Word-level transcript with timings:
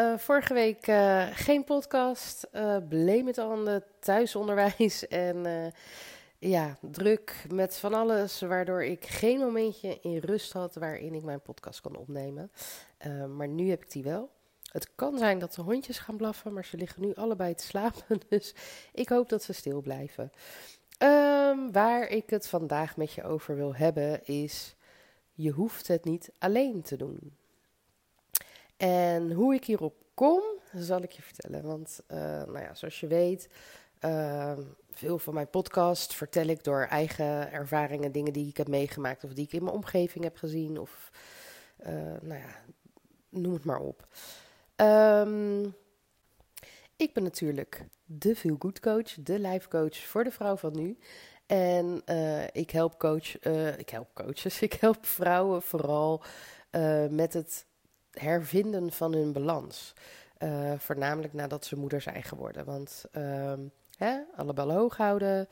Uh, 0.00 0.18
vorige 0.18 0.54
week 0.54 0.86
uh, 0.86 1.26
geen 1.32 1.64
podcast, 1.64 2.48
uh, 2.52 2.76
bleem 2.88 3.26
het 3.26 3.38
aan 3.38 3.68
het 3.68 3.84
thuisonderwijs 4.00 5.08
en 5.28 5.72
ja, 6.38 6.76
druk 6.80 7.44
met 7.52 7.78
van 7.78 7.94
alles, 7.94 8.40
waardoor 8.40 8.84
ik 8.84 9.06
geen 9.06 9.38
momentje 9.38 9.98
in 10.00 10.18
rust 10.18 10.52
had 10.52 10.74
waarin 10.74 11.14
ik 11.14 11.22
mijn 11.22 11.40
podcast 11.40 11.80
kon 11.80 11.96
opnemen. 11.96 12.50
maar 13.36 13.48
nu 13.48 13.70
heb 13.70 13.82
ik 13.82 13.90
die 13.90 14.02
wel. 14.02 14.30
Het 14.72 14.94
kan 14.94 15.18
zijn 15.18 15.38
dat 15.38 15.54
de 15.54 15.62
hondjes 15.62 15.98
gaan 15.98 16.16
blaffen, 16.16 16.52
maar 16.52 16.64
ze 16.64 16.76
liggen 16.76 17.02
nu 17.02 17.14
allebei 17.14 17.54
te 17.54 17.64
slapen, 17.64 18.20
dus 18.28 18.54
ik 18.92 19.08
hoop 19.08 19.28
dat 19.28 19.42
ze 19.42 19.52
stil 19.52 19.80
blijven. 19.80 20.32
Um, 20.98 21.72
waar 21.72 22.08
ik 22.08 22.30
het 22.30 22.48
vandaag 22.48 22.96
met 22.96 23.12
je 23.12 23.24
over 23.24 23.56
wil 23.56 23.74
hebben 23.74 24.26
is, 24.26 24.74
je 25.32 25.50
hoeft 25.50 25.88
het 25.88 26.04
niet 26.04 26.32
alleen 26.38 26.82
te 26.82 26.96
doen. 26.96 27.36
En 28.76 29.32
hoe 29.32 29.54
ik 29.54 29.64
hierop 29.64 29.94
kom, 30.14 30.42
zal 30.74 31.02
ik 31.02 31.12
je 31.12 31.22
vertellen. 31.22 31.62
Want, 31.62 32.00
uh, 32.08 32.18
nou 32.18 32.58
ja, 32.58 32.74
zoals 32.74 33.00
je 33.00 33.06
weet, 33.06 33.48
uh, 34.00 34.58
veel 34.90 35.18
van 35.18 35.34
mijn 35.34 35.50
podcast 35.50 36.14
vertel 36.14 36.46
ik 36.46 36.64
door 36.64 36.82
eigen 36.82 37.52
ervaringen, 37.52 38.12
dingen 38.12 38.32
die 38.32 38.48
ik 38.48 38.56
heb 38.56 38.68
meegemaakt 38.68 39.24
of 39.24 39.32
die 39.32 39.44
ik 39.44 39.52
in 39.52 39.64
mijn 39.64 39.76
omgeving 39.76 40.24
heb 40.24 40.36
gezien. 40.36 40.78
Of, 40.78 41.10
uh, 41.80 41.88
nou 42.20 42.40
ja, 42.40 42.64
noem 43.28 43.52
het 43.52 43.64
maar 43.64 43.80
op. 43.80 44.06
Um, 44.76 45.74
ik 46.96 47.12
ben 47.12 47.22
natuurlijk 47.22 47.84
de 48.04 48.36
Feel 48.36 48.56
Good 48.58 48.80
Coach, 48.80 49.14
de 49.14 49.38
life 49.38 49.68
coach 49.68 49.96
voor 49.96 50.24
de 50.24 50.30
vrouw 50.30 50.56
van 50.56 50.76
nu. 50.76 50.98
En 51.46 52.02
uh, 52.06 52.44
ik 52.44 52.70
help 52.70 52.98
coach, 52.98 53.38
ik 53.78 53.90
help 53.90 54.14
coaches, 54.14 54.60
ik 54.68 54.72
help 54.72 55.06
vrouwen 55.06 55.62
vooral 55.62 56.22
met 57.10 57.32
het 57.32 57.66
hervinden 58.20 58.92
van 58.92 59.12
hun 59.12 59.32
balans. 59.32 59.92
Uh, 60.38 60.72
voornamelijk 60.78 61.32
nadat 61.32 61.64
ze 61.64 61.76
moeder 61.76 62.00
zijn 62.00 62.22
geworden. 62.22 62.64
Want 62.64 63.04
uh, 63.12 63.52
hè, 63.96 64.18
alle 64.36 64.52
ballen 64.52 64.76
hoog 64.76 64.96
houden. 64.96 65.48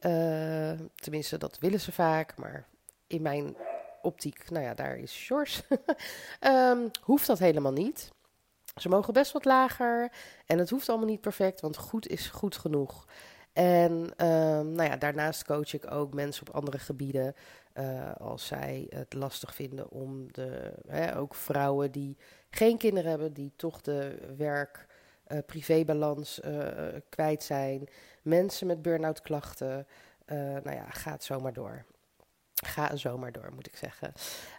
Uh, 0.00 0.72
tenminste, 0.94 1.38
dat 1.38 1.58
willen 1.58 1.80
ze 1.80 1.92
vaak. 1.92 2.36
Maar 2.36 2.66
in 3.06 3.22
mijn 3.22 3.56
optiek, 4.02 4.50
nou 4.50 4.64
ja, 4.64 4.74
daar 4.74 4.96
is 4.96 5.12
Sjors. 5.12 5.62
um, 6.40 6.90
hoeft 7.00 7.26
dat 7.26 7.38
helemaal 7.38 7.72
niet. 7.72 8.10
Ze 8.76 8.88
mogen 8.88 9.12
best 9.12 9.32
wat 9.32 9.44
lager. 9.44 10.12
En 10.46 10.58
het 10.58 10.70
hoeft 10.70 10.88
allemaal 10.88 11.08
niet 11.08 11.20
perfect, 11.20 11.60
want 11.60 11.76
goed 11.76 12.08
is 12.08 12.26
goed 12.26 12.56
genoeg. 12.56 13.06
En 13.52 13.92
um, 13.92 14.12
nou 14.62 14.90
ja, 14.90 14.96
daarnaast 14.96 15.44
coach 15.44 15.74
ik 15.74 15.90
ook 15.90 16.14
mensen 16.14 16.48
op 16.48 16.54
andere 16.54 16.78
gebieden. 16.78 17.34
Uh, 17.74 18.14
als 18.14 18.46
zij 18.46 18.86
het 18.88 19.14
lastig 19.14 19.54
vinden 19.54 19.90
om 19.90 20.32
de, 20.32 20.72
hè, 20.88 21.16
ook 21.16 21.34
vrouwen 21.34 21.92
die 21.92 22.16
geen 22.50 22.78
kinderen 22.78 23.10
hebben, 23.10 23.32
die 23.32 23.52
toch 23.56 23.80
de 23.80 24.18
werk-privébalans 24.36 26.40
uh, 26.44 26.56
uh, 26.56 26.62
kwijt 27.08 27.42
zijn. 27.42 27.88
Mensen 28.22 28.66
met 28.66 28.82
burn-out 28.82 29.20
klachten. 29.20 29.86
nou 30.26 30.72
ja, 30.72 30.90
ga 30.90 31.12
het 31.12 31.24
zomaar 31.24 31.52
door. 31.52 31.84
Ga 32.64 32.96
zomaar 32.96 33.32
door, 33.32 33.52
moet 33.54 33.66
ik 33.66 33.76
zeggen. 33.76 34.12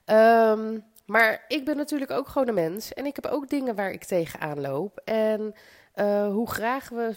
Um, 0.05 0.83
maar 1.07 1.45
ik 1.47 1.65
ben 1.65 1.77
natuurlijk 1.77 2.11
ook 2.11 2.27
gewoon 2.27 2.47
een 2.47 2.53
mens. 2.53 2.93
En 2.93 3.05
ik 3.05 3.15
heb 3.15 3.25
ook 3.25 3.49
dingen 3.49 3.75
waar 3.75 3.91
ik 3.91 4.03
tegenaan 4.03 4.61
loop. 4.61 5.01
En 5.05 5.53
uh, 5.99 6.31
hoe 6.31 6.49
graag 6.49 6.89
we 6.89 7.15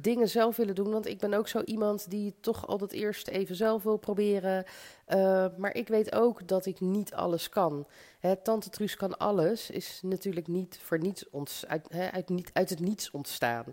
dingen 0.00 0.28
zelf 0.28 0.56
willen 0.56 0.74
doen. 0.74 0.90
Want 0.90 1.06
ik 1.06 1.18
ben 1.18 1.34
ook 1.34 1.48
zo 1.48 1.60
iemand 1.60 2.10
die 2.10 2.34
toch 2.40 2.66
altijd 2.66 2.92
eerst 2.92 3.28
even 3.28 3.56
zelf 3.56 3.82
wil 3.82 3.96
proberen. 3.96 4.64
Uh, 5.08 5.46
maar 5.56 5.74
ik 5.74 5.88
weet 5.88 6.14
ook 6.14 6.48
dat 6.48 6.66
ik 6.66 6.80
niet 6.80 7.14
alles 7.14 7.48
kan. 7.48 7.86
Hè, 8.18 8.36
Tante 8.36 8.70
Truus 8.70 8.96
kan 8.96 9.18
alles, 9.18 9.70
is 9.70 10.00
natuurlijk 10.02 10.46
niet 10.46 10.78
voor 10.82 10.98
niets 10.98 11.26
uit, 11.66 11.86
hè, 11.88 12.10
uit, 12.10 12.28
niet, 12.28 12.50
uit 12.52 12.70
het 12.70 12.80
niets 12.80 13.10
ontstaan. 13.10 13.64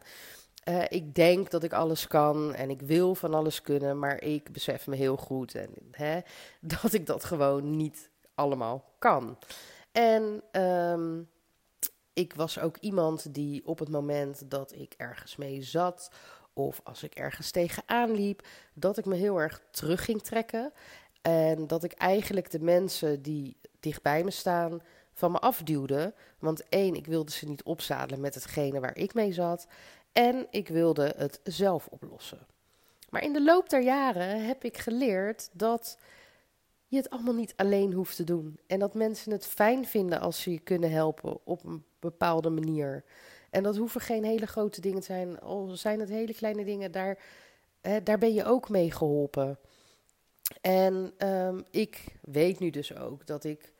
Uh, 0.69 0.83
ik 0.87 1.15
denk 1.15 1.51
dat 1.51 1.63
ik 1.63 1.73
alles 1.73 2.07
kan 2.07 2.53
en 2.53 2.69
ik 2.69 2.81
wil 2.81 3.15
van 3.15 3.33
alles 3.33 3.61
kunnen, 3.61 3.99
maar 3.99 4.21
ik 4.23 4.51
besef 4.51 4.87
me 4.87 4.95
heel 4.95 5.17
goed 5.17 5.55
en, 5.55 5.69
hè, 5.91 6.19
dat 6.81 6.93
ik 6.93 7.05
dat 7.05 7.23
gewoon 7.23 7.75
niet 7.77 8.09
allemaal 8.35 8.83
kan. 8.99 9.37
En 9.91 10.43
um, 10.61 11.29
ik 12.13 12.33
was 12.33 12.59
ook 12.59 12.77
iemand 12.77 13.33
die 13.33 13.65
op 13.65 13.79
het 13.79 13.89
moment 13.89 14.51
dat 14.51 14.73
ik 14.75 14.93
ergens 14.97 15.35
mee 15.35 15.61
zat 15.61 16.11
of 16.53 16.81
als 16.83 17.03
ik 17.03 17.15
ergens 17.15 17.51
tegenaan 17.51 18.11
liep, 18.11 18.47
dat 18.73 18.97
ik 18.97 19.05
me 19.05 19.15
heel 19.15 19.37
erg 19.37 19.61
terug 19.71 20.05
ging 20.05 20.21
trekken. 20.21 20.73
En 21.21 21.67
dat 21.67 21.83
ik 21.83 21.91
eigenlijk 21.91 22.51
de 22.51 22.59
mensen 22.59 23.21
die 23.21 23.57
dichtbij 23.79 24.23
me 24.23 24.31
staan 24.31 24.81
van 25.13 25.31
me 25.31 25.39
afduwde. 25.39 26.13
Want 26.39 26.69
één, 26.69 26.95
ik 26.95 27.05
wilde 27.05 27.31
ze 27.31 27.47
niet 27.47 27.63
opzadelen 27.63 28.21
met 28.21 28.33
hetgene 28.33 28.79
waar 28.79 28.97
ik 28.97 29.13
mee 29.13 29.33
zat. 29.33 29.67
En 30.11 30.47
ik 30.49 30.67
wilde 30.67 31.13
het 31.17 31.39
zelf 31.43 31.87
oplossen. 31.87 32.47
Maar 33.09 33.23
in 33.23 33.33
de 33.33 33.43
loop 33.43 33.69
der 33.69 33.81
jaren 33.81 34.45
heb 34.45 34.63
ik 34.63 34.77
geleerd 34.77 35.49
dat 35.53 35.97
je 36.87 36.97
het 36.97 37.09
allemaal 37.09 37.33
niet 37.33 37.53
alleen 37.55 37.93
hoeft 37.93 38.15
te 38.15 38.23
doen. 38.23 38.59
En 38.67 38.79
dat 38.79 38.93
mensen 38.93 39.31
het 39.31 39.45
fijn 39.45 39.85
vinden 39.85 40.19
als 40.19 40.41
ze 40.41 40.51
je 40.51 40.59
kunnen 40.59 40.91
helpen 40.91 41.45
op 41.45 41.63
een 41.63 41.83
bepaalde 42.01 42.49
manier. 42.49 43.03
En 43.49 43.63
dat 43.63 43.77
hoeven 43.77 44.01
geen 44.01 44.23
hele 44.23 44.47
grote 44.47 44.81
dingen 44.81 44.99
te 44.99 45.05
zijn. 45.05 45.39
Al 45.39 45.67
zijn 45.67 45.99
het 45.99 46.09
hele 46.09 46.33
kleine 46.33 46.65
dingen, 46.65 46.91
daar, 46.91 47.17
hè, 47.81 48.03
daar 48.03 48.17
ben 48.17 48.33
je 48.33 48.45
ook 48.45 48.69
mee 48.69 48.91
geholpen. 48.91 49.59
En 50.61 51.13
um, 51.27 51.63
ik 51.69 52.05
weet 52.21 52.59
nu 52.59 52.69
dus 52.69 52.95
ook 52.95 53.25
dat 53.25 53.43
ik 53.43 53.73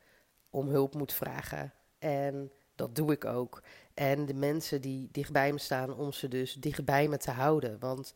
om 0.50 0.68
hulp 0.68 0.94
moet 0.94 1.12
vragen. 1.12 1.72
En 1.98 2.52
dat 2.74 2.96
doe 2.96 3.12
ik 3.12 3.24
ook. 3.24 3.62
En 3.94 4.26
de 4.26 4.34
mensen 4.34 4.80
die 4.80 5.08
dichtbij 5.12 5.52
me 5.52 5.58
staan, 5.58 5.96
om 5.96 6.12
ze 6.12 6.28
dus 6.28 6.54
dichtbij 6.54 7.08
me 7.08 7.16
te 7.16 7.30
houden. 7.30 7.78
Want 7.78 8.14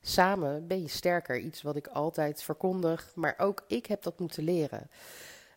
samen 0.00 0.66
ben 0.66 0.82
je 0.82 0.88
sterker. 0.88 1.38
Iets 1.38 1.62
wat 1.62 1.76
ik 1.76 1.86
altijd 1.86 2.42
verkondig, 2.42 3.12
maar 3.14 3.34
ook 3.38 3.64
ik 3.66 3.86
heb 3.86 4.02
dat 4.02 4.18
moeten 4.18 4.44
leren. 4.44 4.90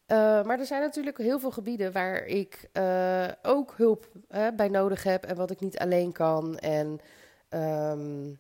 Uh, 0.07 0.17
maar 0.44 0.59
er 0.59 0.66
zijn 0.66 0.81
natuurlijk 0.81 1.17
heel 1.17 1.39
veel 1.39 1.51
gebieden 1.51 1.91
waar 1.91 2.25
ik 2.25 2.69
uh, 2.73 3.28
ook 3.41 3.73
hulp 3.78 4.07
bij 4.56 4.67
nodig 4.67 5.03
heb 5.03 5.23
en 5.23 5.35
wat 5.35 5.51
ik 5.51 5.59
niet 5.59 5.79
alleen 5.79 6.12
kan. 6.12 6.57
En 6.57 6.88
um, 7.50 8.39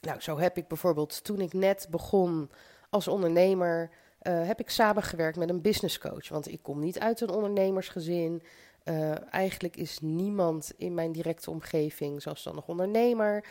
nou, 0.00 0.20
zo 0.20 0.38
heb 0.38 0.56
ik 0.56 0.68
bijvoorbeeld 0.68 1.24
toen 1.24 1.40
ik 1.40 1.52
net 1.52 1.86
begon 1.90 2.50
als 2.90 3.08
ondernemer, 3.08 3.90
heb 4.22 4.60
ik 4.60 4.70
samengewerkt 4.70 5.36
met 5.36 5.48
een 5.48 5.60
business 5.60 5.98
coach. 5.98 6.28
Want 6.28 6.48
ik 6.48 6.62
kom 6.62 6.80
niet 6.80 6.98
uit 6.98 7.20
een 7.20 7.30
ondernemersgezin. 7.30 8.42
eigenlijk 9.30 9.76
is 9.76 9.98
niemand 10.00 10.72
in 10.76 10.94
mijn 10.94 11.12
directe 11.12 11.50
omgeving 11.50 12.22
zelfstandig 12.22 12.68
ondernemer. 12.68 13.44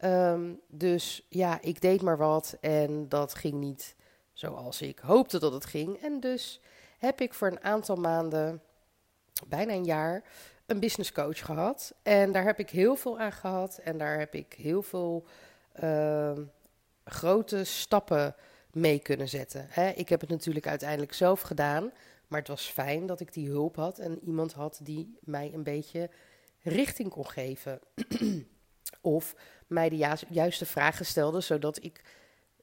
Um, 0.00 0.60
dus 0.68 1.26
ja, 1.28 1.58
ik 1.60 1.80
deed 1.80 2.02
maar 2.02 2.16
wat 2.16 2.56
en 2.60 3.08
dat 3.08 3.34
ging 3.34 3.54
niet 3.54 3.96
zoals 4.32 4.82
ik 4.82 4.98
hoopte 4.98 5.38
dat 5.38 5.52
het 5.52 5.66
ging. 5.66 5.96
En 6.02 6.20
dus 6.20 6.60
heb 6.98 7.20
ik 7.20 7.34
voor 7.34 7.48
een 7.48 7.64
aantal 7.64 7.96
maanden, 7.96 8.62
bijna 9.46 9.72
een 9.72 9.84
jaar, 9.84 10.22
een 10.66 10.80
business 10.80 11.12
coach 11.12 11.44
gehad. 11.44 11.94
En 12.02 12.32
daar 12.32 12.44
heb 12.44 12.58
ik 12.58 12.70
heel 12.70 12.96
veel 12.96 13.18
aan 13.18 13.32
gehad 13.32 13.78
en 13.84 13.98
daar 13.98 14.18
heb 14.18 14.34
ik 14.34 14.52
heel 14.52 14.82
veel 14.82 15.26
uh, 15.82 16.32
grote 17.04 17.64
stappen 17.64 18.34
mee 18.72 18.98
kunnen 18.98 19.28
zetten. 19.28 19.66
Hè, 19.68 19.88
ik 19.88 20.08
heb 20.08 20.20
het 20.20 20.30
natuurlijk 20.30 20.66
uiteindelijk 20.66 21.12
zelf 21.12 21.40
gedaan, 21.40 21.92
maar 22.26 22.38
het 22.38 22.48
was 22.48 22.66
fijn 22.66 23.06
dat 23.06 23.20
ik 23.20 23.32
die 23.32 23.48
hulp 23.48 23.76
had 23.76 23.98
en 23.98 24.20
iemand 24.24 24.52
had 24.52 24.80
die 24.82 25.18
mij 25.20 25.50
een 25.54 25.62
beetje 25.62 26.10
richting 26.62 27.10
kon 27.10 27.28
geven. 27.28 27.80
of 29.00 29.34
mij 29.66 29.88
de 29.88 29.96
ju 29.96 30.14
juiste 30.28 30.66
vragen 30.66 31.06
stelde, 31.06 31.40
zodat 31.40 31.82
ik 31.82 32.04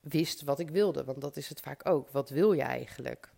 wist 0.01 0.41
wat 0.41 0.59
ik 0.59 0.69
wilde. 0.69 1.03
Want 1.03 1.21
dat 1.21 1.37
is 1.37 1.49
het 1.49 1.59
vaak 1.59 1.89
ook. 1.89 2.09
Wat 2.09 2.29
wil 2.29 2.53
je 2.53 2.61
eigenlijk? 2.61 3.32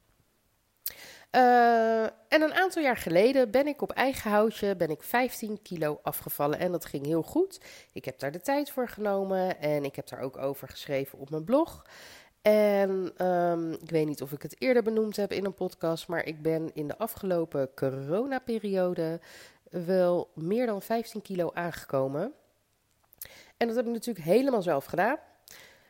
Uh, 1.35 2.03
en 2.03 2.41
een 2.41 2.53
aantal 2.53 2.81
jaar 2.81 2.97
geleden 2.97 3.51
ben 3.51 3.67
ik 3.67 3.81
op 3.81 3.91
eigen 3.91 4.31
houtje 4.31 4.75
ben 4.75 4.89
ik 4.89 5.03
15 5.03 5.61
kilo 5.61 5.99
afgevallen 6.03 6.59
en 6.59 6.71
dat 6.71 6.85
ging 6.85 7.05
heel 7.05 7.21
goed. 7.21 7.59
Ik 7.91 8.05
heb 8.05 8.19
daar 8.19 8.31
de 8.31 8.41
tijd 8.41 8.69
voor 8.69 8.89
genomen 8.89 9.59
en 9.59 9.83
ik 9.83 9.95
heb 9.95 10.07
daar 10.09 10.19
ook 10.19 10.37
over 10.37 10.67
geschreven 10.67 11.19
op 11.19 11.29
mijn 11.29 11.43
blog. 11.43 11.85
En 12.41 13.25
um, 13.27 13.71
ik 13.71 13.89
weet 13.89 14.05
niet 14.05 14.21
of 14.21 14.31
ik 14.31 14.41
het 14.41 14.61
eerder 14.61 14.83
benoemd 14.83 15.15
heb 15.15 15.31
in 15.31 15.45
een 15.45 15.53
podcast, 15.53 16.07
maar 16.07 16.25
ik 16.25 16.41
ben 16.41 16.71
in 16.73 16.87
de 16.87 16.97
afgelopen 16.97 17.73
coronaperiode 17.73 19.19
wel 19.69 20.31
meer 20.33 20.65
dan 20.65 20.81
15 20.81 21.21
kilo 21.21 21.51
aangekomen. 21.53 22.33
En 23.57 23.67
dat 23.67 23.75
heb 23.75 23.85
ik 23.85 23.91
natuurlijk 23.91 24.25
helemaal 24.25 24.61
zelf 24.61 24.85
gedaan. 24.85 25.17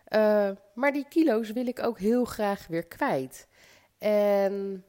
Eh, 0.06 0.50
maar 0.74 0.92
die 0.92 1.06
kilo's 1.09 1.51
wil 1.51 1.68
ik 1.68 1.83
ook 1.83 2.00
heel 2.00 2.25
graag 2.25 2.68
weer 2.68 2.86
kwijt. 2.86 3.47
En 3.97 4.83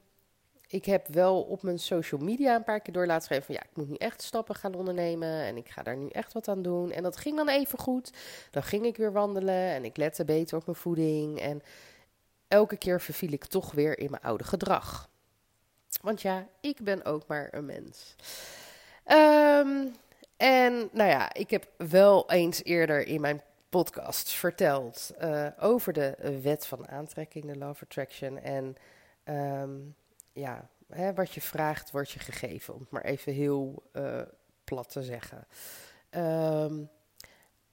ik 0.66 0.84
heb 0.84 1.06
wel 1.06 1.42
op 1.42 1.62
mijn 1.62 1.78
social 1.78 2.20
media 2.20 2.54
een 2.54 2.64
paar 2.64 2.80
keer 2.80 2.92
door 2.92 3.06
laten 3.06 3.24
schrijven 3.24 3.46
van 3.46 3.54
ja, 3.54 3.70
ik 3.70 3.76
moet 3.76 3.88
nu 3.88 3.94
echt 3.94 4.22
stappen 4.22 4.54
gaan 4.54 4.74
ondernemen 4.74 5.42
en 5.42 5.56
ik 5.56 5.68
ga 5.68 5.82
daar 5.82 5.96
nu 5.96 6.08
echt 6.08 6.32
wat 6.32 6.48
aan 6.48 6.62
doen. 6.62 6.92
En 6.92 7.02
dat 7.02 7.16
ging 7.16 7.36
dan 7.36 7.48
even 7.48 7.78
goed. 7.78 8.12
Dan 8.50 8.62
ging 8.62 8.84
ik 8.84 8.96
weer 8.96 9.12
wandelen 9.12 9.70
en 9.70 9.84
ik 9.84 9.96
lette 9.96 10.24
beter 10.24 10.56
op 10.56 10.66
mijn 10.66 10.78
voeding. 10.78 11.40
En 11.40 11.62
elke 12.48 12.76
keer 12.76 13.00
verviel 13.00 13.32
ik 13.32 13.44
toch 13.44 13.72
weer 13.72 13.98
in 13.98 14.10
mijn 14.10 14.22
oude 14.22 14.44
gedrag. 14.44 15.08
Want 16.02 16.22
ja, 16.22 16.46
ik 16.60 16.80
ben 16.80 17.04
ook 17.04 17.26
maar 17.26 17.48
een 17.50 17.66
mens. 17.66 18.14
Um, 19.06 19.94
en 20.36 20.88
nou 20.92 21.10
ja, 21.10 21.34
ik 21.34 21.50
heb 21.50 21.68
wel 21.76 22.30
eens 22.30 22.64
eerder 22.64 23.06
in 23.06 23.20
mijn 23.20 23.42
podcast 23.68 24.30
verteld 24.30 25.10
uh, 25.22 25.46
over 25.58 25.92
de 25.92 26.40
wet 26.42 26.66
van 26.66 26.88
aantrekking, 26.88 27.52
de 27.52 27.66
of 27.66 27.82
Attraction. 27.82 28.38
En 28.38 28.76
um, 29.24 29.94
ja, 30.36 30.68
hè, 30.88 31.14
wat 31.14 31.32
je 31.32 31.40
vraagt, 31.40 31.90
wordt 31.90 32.10
je 32.10 32.18
gegeven, 32.18 32.74
om 32.74 32.80
het 32.80 32.90
maar 32.90 33.04
even 33.04 33.32
heel 33.32 33.82
uh, 33.92 34.22
plat 34.64 34.90
te 34.90 35.02
zeggen. 35.02 35.46
Um, 36.10 36.90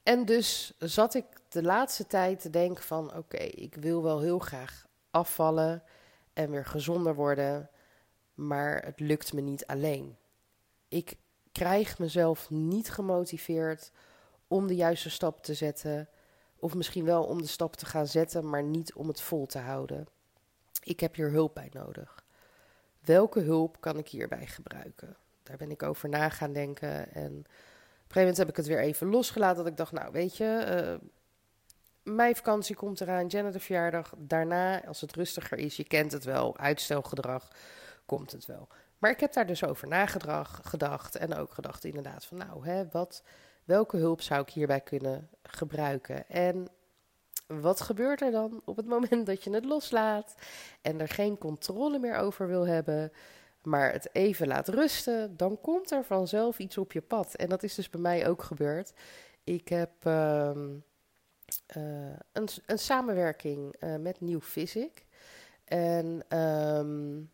en 0.03 0.25
dus 0.25 0.73
zat 0.79 1.13
ik 1.13 1.25
de 1.49 1.63
laatste 1.63 2.07
tijd 2.07 2.41
te 2.41 2.49
denken 2.49 2.83
van, 2.83 3.15
oké, 3.15 3.37
ik 3.37 3.75
wil 3.75 4.03
wel 4.03 4.19
heel 4.19 4.39
graag 4.39 4.87
afvallen 5.11 5.83
en 6.33 6.51
weer 6.51 6.65
gezonder 6.65 7.15
worden, 7.15 7.69
maar 8.33 8.85
het 8.85 8.99
lukt 8.99 9.33
me 9.33 9.41
niet 9.41 9.65
alleen. 9.65 10.17
Ik 10.87 11.15
krijg 11.51 11.99
mezelf 11.99 12.49
niet 12.49 12.91
gemotiveerd 12.91 13.91
om 14.47 14.67
de 14.67 14.75
juiste 14.75 15.09
stap 15.09 15.43
te 15.43 15.53
zetten. 15.53 16.09
Of 16.55 16.73
misschien 16.73 17.05
wel 17.05 17.23
om 17.23 17.41
de 17.41 17.47
stap 17.47 17.75
te 17.75 17.85
gaan 17.85 18.07
zetten, 18.07 18.49
maar 18.49 18.63
niet 18.63 18.93
om 18.93 19.07
het 19.07 19.21
vol 19.21 19.45
te 19.45 19.59
houden. 19.59 20.07
Ik 20.83 20.99
heb 20.99 21.15
hier 21.15 21.31
hulp 21.31 21.53
bij 21.53 21.69
nodig. 21.73 22.22
Welke 23.05 23.39
hulp 23.39 23.77
kan 23.79 23.97
ik 23.97 24.07
hierbij 24.07 24.45
gebruiken? 24.45 25.15
Daar 25.43 25.57
ben 25.57 25.71
ik 25.71 25.83
over 25.83 26.09
na 26.09 26.29
gaan 26.29 26.53
denken. 26.53 27.13
En 27.13 27.31
op 27.31 27.45
een 27.45 27.45
gegeven 28.07 28.19
moment 28.19 28.37
heb 28.37 28.49
ik 28.49 28.55
het 28.55 28.67
weer 28.67 28.79
even 28.79 29.07
losgelaten. 29.07 29.57
Dat 29.57 29.67
ik 29.67 29.77
dacht, 29.77 29.91
nou 29.91 30.11
weet 30.11 30.37
je, 30.37 30.97
uh, 31.01 31.09
mijn 32.03 32.35
vakantie 32.35 32.75
komt 32.75 33.01
eraan, 33.01 33.27
Jenna 33.27 33.51
de 33.51 33.59
verjaardag. 33.59 34.13
Daarna, 34.17 34.85
als 34.85 35.01
het 35.01 35.15
rustiger 35.15 35.57
is, 35.57 35.75
je 35.75 35.83
kent 35.83 36.11
het 36.11 36.23
wel, 36.23 36.57
uitstelgedrag, 36.57 37.47
komt 38.05 38.31
het 38.31 38.45
wel. 38.45 38.67
Maar 38.97 39.11
ik 39.11 39.19
heb 39.19 39.33
daar 39.33 39.47
dus 39.47 39.63
over 39.63 39.87
nagedacht 39.87 41.15
en 41.15 41.35
ook 41.35 41.53
gedacht 41.53 41.83
inderdaad 41.83 42.25
van 42.25 42.37
nou, 42.37 42.67
hè, 42.67 42.87
wat, 42.91 43.23
welke 43.63 43.97
hulp 43.97 44.21
zou 44.21 44.41
ik 44.41 44.49
hierbij 44.49 44.81
kunnen 44.81 45.29
gebruiken? 45.43 46.29
En 46.29 46.67
wat 47.61 47.81
gebeurt 47.81 48.21
er 48.21 48.31
dan 48.31 48.61
op 48.65 48.75
het 48.75 48.85
moment 48.85 49.25
dat 49.25 49.43
je 49.43 49.49
het 49.49 49.65
loslaat 49.65 50.35
en 50.81 51.01
er 51.01 51.07
geen 51.07 51.37
controle 51.37 51.99
meer 51.99 52.15
over 52.15 52.47
wil 52.47 52.67
hebben, 52.67 53.11
maar 53.61 53.91
het 53.91 54.09
even 54.11 54.47
laat 54.47 54.67
rusten, 54.67 55.37
dan 55.37 55.61
komt 55.61 55.91
er 55.91 56.03
vanzelf 56.03 56.59
iets 56.59 56.77
op 56.77 56.91
je 56.91 57.01
pad. 57.01 57.35
En 57.35 57.49
dat 57.49 57.63
is 57.63 57.75
dus 57.75 57.89
bij 57.89 58.01
mij 58.01 58.27
ook 58.27 58.43
gebeurd. 58.43 58.93
Ik 59.43 59.67
heb 59.67 59.91
ehm, 59.99 60.69
eh, 61.65 62.15
een, 62.31 62.47
een, 62.65 62.79
samenwerking 62.79 63.75
uh, 63.79 63.95
met 63.95 64.21
New 64.21 64.41
Physic. 64.41 65.05
En 65.65 66.37
um, 66.39 67.31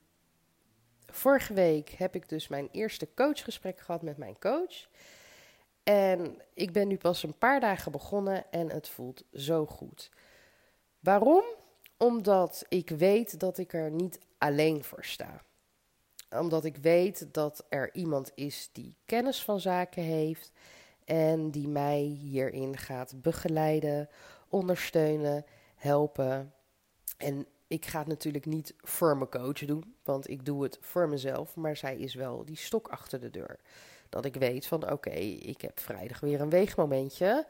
vorige 1.06 1.54
week 1.54 1.90
heb 1.90 2.16
ik 2.16 2.30
dus 2.30 2.48
mijn 2.48 2.70
eerste 2.72 3.08
coachgesprek 3.16 3.80
gehad 3.80 4.02
met 4.02 4.18
mijn 4.18 4.40
coach. 4.40 4.88
En 5.90 6.42
ik 6.54 6.72
ben 6.72 6.88
nu 6.88 6.98
pas 6.98 7.24
een 7.24 7.38
paar 7.38 7.60
dagen 7.60 7.92
begonnen 7.92 8.52
en 8.52 8.70
het 8.70 8.90
voelt 8.90 9.24
zo 9.34 9.66
goed. 9.66 10.12
Waarom? 11.00 11.44
Omdat 11.98 12.66
ik 12.68 12.90
weet 12.90 13.40
dat 13.40 13.58
ik 13.58 13.74
er 13.74 13.92
niet 13.92 14.20
alleen 14.38 14.84
voor 14.84 15.06
sta. 15.06 15.42
Omdat 16.30 16.66
ik 16.66 16.78
weet 16.78 17.34
dat 17.34 17.66
er 17.70 17.94
iemand 17.94 18.32
is 18.36 18.70
die 18.72 18.96
kennis 19.06 19.44
van 19.44 19.60
zaken 19.60 20.04
heeft 20.04 20.52
en 21.06 21.52
die 21.52 21.68
mij 21.68 22.00
hierin 22.02 22.78
gaat 22.78 23.22
begeleiden, 23.22 24.10
ondersteunen, 24.50 25.46
helpen. 25.76 26.54
En 27.18 27.46
ik 27.68 27.86
ga 27.86 28.00
het 28.00 28.08
natuurlijk 28.08 28.46
niet 28.46 28.74
voor 28.78 29.18
mijn 29.18 29.30
coach 29.30 29.66
doen, 29.66 29.96
want 30.04 30.30
ik 30.30 30.46
doe 30.46 30.64
het 30.64 30.78
voor 30.82 31.10
mezelf. 31.10 31.56
Maar 31.56 31.78
zij 31.78 31.98
is 31.98 32.14
wel 32.14 32.46
die 32.46 32.58
stok 32.58 32.88
achter 32.88 33.20
de 33.20 33.30
deur. 33.30 33.60
Dat 34.10 34.26
ik 34.26 34.36
weet 34.36 34.66
van 34.66 34.92
oké, 34.92 35.10
ik 35.10 35.62
heb 35.62 35.80
vrijdag 35.80 36.20
weer 36.20 36.42
een 36.42 36.50
weegmomentje. 36.50 37.46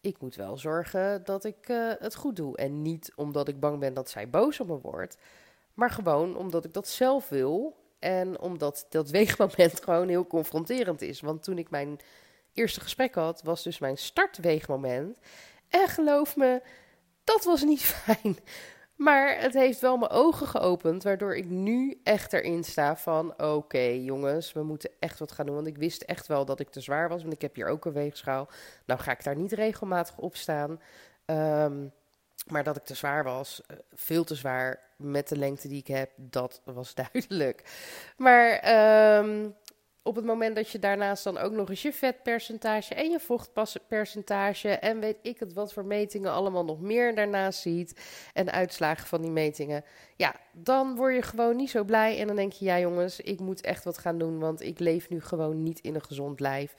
Ik 0.00 0.20
moet 0.20 0.34
wel 0.34 0.58
zorgen 0.58 1.24
dat 1.24 1.44
ik 1.44 1.68
uh, 1.68 1.92
het 1.98 2.14
goed 2.14 2.36
doe. 2.36 2.56
En 2.56 2.82
niet 2.82 3.12
omdat 3.16 3.48
ik 3.48 3.60
bang 3.60 3.78
ben 3.78 3.94
dat 3.94 4.10
zij 4.10 4.30
boos 4.30 4.60
op 4.60 4.66
me 4.66 4.78
wordt. 4.80 5.16
Maar 5.74 5.90
gewoon 5.90 6.36
omdat 6.36 6.64
ik 6.64 6.72
dat 6.72 6.88
zelf 6.88 7.28
wil. 7.28 7.76
En 7.98 8.40
omdat 8.40 8.86
dat 8.88 9.10
weegmoment 9.18 9.82
gewoon 9.82 10.08
heel 10.08 10.26
confronterend 10.26 11.02
is. 11.02 11.20
Want 11.20 11.42
toen 11.42 11.58
ik 11.58 11.70
mijn 11.70 11.98
eerste 12.52 12.80
gesprek 12.80 13.14
had, 13.14 13.42
was 13.42 13.62
dus 13.62 13.78
mijn 13.78 13.98
startweegmoment. 13.98 15.18
En 15.68 15.88
geloof 15.88 16.36
me, 16.36 16.62
dat 17.24 17.44
was 17.44 17.62
niet 17.62 17.82
fijn. 18.04 18.38
Maar 18.98 19.40
het 19.40 19.54
heeft 19.54 19.80
wel 19.80 19.96
mijn 19.96 20.10
ogen 20.10 20.46
geopend, 20.46 21.02
waardoor 21.02 21.36
ik 21.36 21.48
nu 21.48 22.00
echt 22.04 22.32
erin 22.32 22.64
sta 22.64 22.96
van... 22.96 23.42
oké 23.42 23.78
jongens, 23.78 24.52
we 24.52 24.62
moeten 24.62 24.90
echt 24.98 25.18
wat 25.18 25.32
gaan 25.32 25.46
doen. 25.46 25.54
Want 25.54 25.66
ik 25.66 25.76
wist 25.76 26.02
echt 26.02 26.26
wel 26.26 26.44
dat 26.44 26.60
ik 26.60 26.68
te 26.68 26.80
zwaar 26.80 27.08
was, 27.08 27.22
want 27.22 27.34
ik 27.34 27.42
heb 27.42 27.54
hier 27.54 27.68
ook 27.68 27.84
een 27.84 27.92
weegschaal. 27.92 28.48
Nou 28.84 29.00
ga 29.00 29.12
ik 29.12 29.24
daar 29.24 29.36
niet 29.36 29.52
regelmatig 29.52 30.18
op 30.18 30.36
staan. 30.36 30.80
Ehm, 31.24 31.86
maar 32.46 32.64
dat 32.64 32.76
ik 32.76 32.84
te 32.84 32.94
zwaar 32.94 33.24
was, 33.24 33.62
eh, 33.66 33.76
veel 33.92 34.24
te 34.24 34.34
zwaar 34.34 34.80
met 34.96 35.28
de 35.28 35.36
lengte 35.36 35.68
die 35.68 35.78
ik 35.78 35.86
heb, 35.86 36.10
dat 36.16 36.60
was 36.64 36.94
duidelijk. 37.12 37.62
Maar 38.16 38.74
um, 39.18 39.54
op 40.02 40.16
het 40.16 40.24
moment 40.24 40.56
dat 40.56 40.70
je 40.70 40.78
daarnaast 40.78 41.24
dan 41.24 41.38
ook 41.38 41.52
nog 41.52 41.68
eens 41.68 41.82
je 41.82 41.92
vetpercentage 41.92 42.94
en 42.94 43.10
je 43.10 43.20
vochtpercentage 43.20 44.68
en 44.68 45.00
weet 45.00 45.18
ik 45.22 45.38
het 45.40 45.52
wat 45.52 45.72
voor 45.72 45.84
metingen 45.84 46.32
allemaal 46.32 46.64
nog 46.64 46.80
meer 46.80 47.14
daarnaast 47.14 47.60
ziet 47.60 48.00
en 48.32 48.52
uitslagen 48.52 49.06
van 49.06 49.22
die 49.22 49.30
metingen, 49.30 49.84
ja, 50.16 50.34
dan 50.52 50.96
word 50.96 51.14
je 51.14 51.22
gewoon 51.22 51.56
niet 51.56 51.70
zo 51.70 51.84
blij 51.84 52.20
en 52.20 52.26
dan 52.26 52.36
denk 52.36 52.52
je, 52.52 52.64
ja 52.64 52.78
jongens, 52.78 53.20
ik 53.20 53.40
moet 53.40 53.60
echt 53.60 53.84
wat 53.84 53.98
gaan 53.98 54.18
doen, 54.18 54.38
want 54.38 54.62
ik 54.62 54.78
leef 54.78 55.08
nu 55.08 55.20
gewoon 55.20 55.62
niet 55.62 55.80
in 55.80 55.94
een 55.94 56.04
gezond 56.04 56.40
lijf 56.40 56.74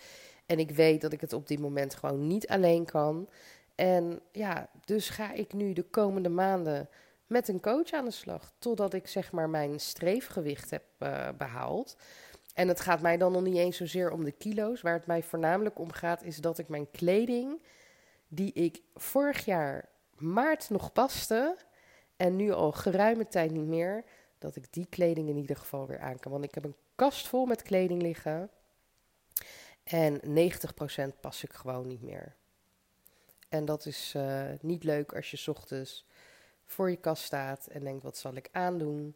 en 0.49 0.59
ik 0.59 0.71
weet 0.71 1.01
dat 1.01 1.13
ik 1.13 1.21
het 1.21 1.33
op 1.33 1.47
dit 1.47 1.59
moment 1.59 1.95
gewoon 1.95 2.27
niet 2.27 2.47
alleen 2.47 2.85
kan. 2.85 3.29
En 3.75 4.19
ja, 4.31 4.69
dus 4.85 5.09
ga 5.09 5.33
ik 5.33 5.53
nu 5.53 5.73
de 5.73 5.83
komende 5.83 6.29
maanden 6.29 6.89
met 7.27 7.47
een 7.47 7.61
coach 7.61 7.91
aan 7.91 8.05
de 8.05 8.11
slag, 8.11 8.51
totdat 8.59 8.93
ik 8.93 9.07
zeg 9.07 9.31
maar 9.31 9.49
mijn 9.49 9.79
streefgewicht 9.79 10.69
heb 10.69 10.83
uh, 10.99 11.27
behaald. 11.37 11.97
En 12.59 12.67
het 12.67 12.79
gaat 12.79 13.01
mij 13.01 13.17
dan 13.17 13.31
nog 13.31 13.41
niet 13.41 13.57
eens 13.57 13.77
zozeer 13.77 14.11
om 14.11 14.23
de 14.23 14.31
kilo's. 14.31 14.81
Waar 14.81 14.93
het 14.93 15.05
mij 15.05 15.23
voornamelijk 15.23 15.79
om 15.79 15.91
gaat, 15.91 16.23
is 16.23 16.37
dat 16.37 16.57
ik 16.57 16.67
mijn 16.67 16.91
kleding, 16.91 17.61
die 18.27 18.53
ik 18.53 18.81
vorig 18.95 19.45
jaar 19.45 19.89
maart 20.17 20.69
nog 20.69 20.91
paste, 20.91 21.57
en 22.15 22.35
nu 22.35 22.51
al 22.51 22.71
geruime 22.71 23.27
tijd 23.27 23.51
niet 23.51 23.67
meer, 23.67 24.03
dat 24.37 24.55
ik 24.55 24.73
die 24.73 24.85
kleding 24.85 25.29
in 25.29 25.37
ieder 25.37 25.55
geval 25.55 25.87
weer 25.87 25.99
aan 25.99 26.19
kan. 26.19 26.31
Want 26.31 26.43
ik 26.43 26.53
heb 26.55 26.63
een 26.63 26.75
kast 26.95 27.27
vol 27.27 27.45
met 27.45 27.61
kleding 27.61 28.01
liggen. 28.01 28.49
En 29.83 30.21
90% 30.21 31.19
pas 31.19 31.43
ik 31.43 31.53
gewoon 31.53 31.87
niet 31.87 32.01
meer. 32.01 32.35
En 33.49 33.65
dat 33.65 33.85
is 33.85 34.13
uh, 34.15 34.43
niet 34.61 34.83
leuk 34.83 35.13
als 35.13 35.31
je 35.31 35.51
ochtends 35.51 36.05
voor 36.65 36.89
je 36.89 36.97
kast 36.97 37.23
staat 37.23 37.67
en 37.67 37.83
denkt: 37.83 38.03
wat 38.03 38.17
zal 38.17 38.35
ik 38.35 38.49
aandoen? 38.51 39.15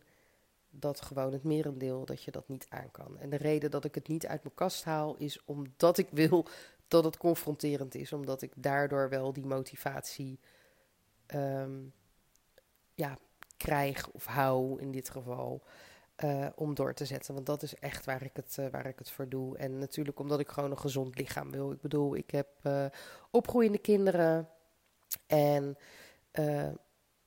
Dat 0.75 1.01
gewoon 1.01 1.33
het 1.33 1.43
merendeel 1.43 2.05
dat 2.05 2.23
je 2.23 2.31
dat 2.31 2.47
niet 2.47 2.65
aan 2.69 2.91
kan. 2.91 3.19
En 3.19 3.29
de 3.29 3.37
reden 3.37 3.71
dat 3.71 3.85
ik 3.85 3.95
het 3.95 4.07
niet 4.07 4.27
uit 4.27 4.43
mijn 4.43 4.55
kast 4.55 4.83
haal 4.83 5.15
is 5.15 5.45
omdat 5.45 5.97
ik 5.97 6.07
wil 6.11 6.45
dat 6.87 7.03
het 7.03 7.17
confronterend 7.17 7.95
is, 7.95 8.13
omdat 8.13 8.41
ik 8.41 8.51
daardoor 8.55 9.09
wel 9.09 9.33
die 9.33 9.45
motivatie 9.45 10.39
um, 11.35 11.93
ja, 12.93 13.17
krijg 13.57 14.09
of 14.09 14.25
hou 14.25 14.81
in 14.81 14.91
dit 14.91 15.09
geval. 15.09 15.63
Uh, 16.23 16.47
om 16.55 16.75
door 16.75 16.93
te 16.93 17.05
zetten. 17.05 17.33
Want 17.33 17.45
dat 17.45 17.63
is 17.63 17.75
echt 17.75 18.05
waar 18.05 18.23
ik, 18.23 18.35
het, 18.35 18.57
uh, 18.59 18.67
waar 18.67 18.85
ik 18.85 18.99
het 18.99 19.11
voor 19.11 19.29
doe. 19.29 19.57
En 19.57 19.77
natuurlijk 19.77 20.19
omdat 20.19 20.39
ik 20.39 20.49
gewoon 20.49 20.71
een 20.71 20.79
gezond 20.79 21.17
lichaam 21.17 21.51
wil. 21.51 21.71
Ik 21.71 21.81
bedoel, 21.81 22.15
ik 22.15 22.31
heb 22.31 22.47
uh, 22.63 22.85
opgroeiende 23.31 23.77
kinderen. 23.77 24.49
En 25.27 25.77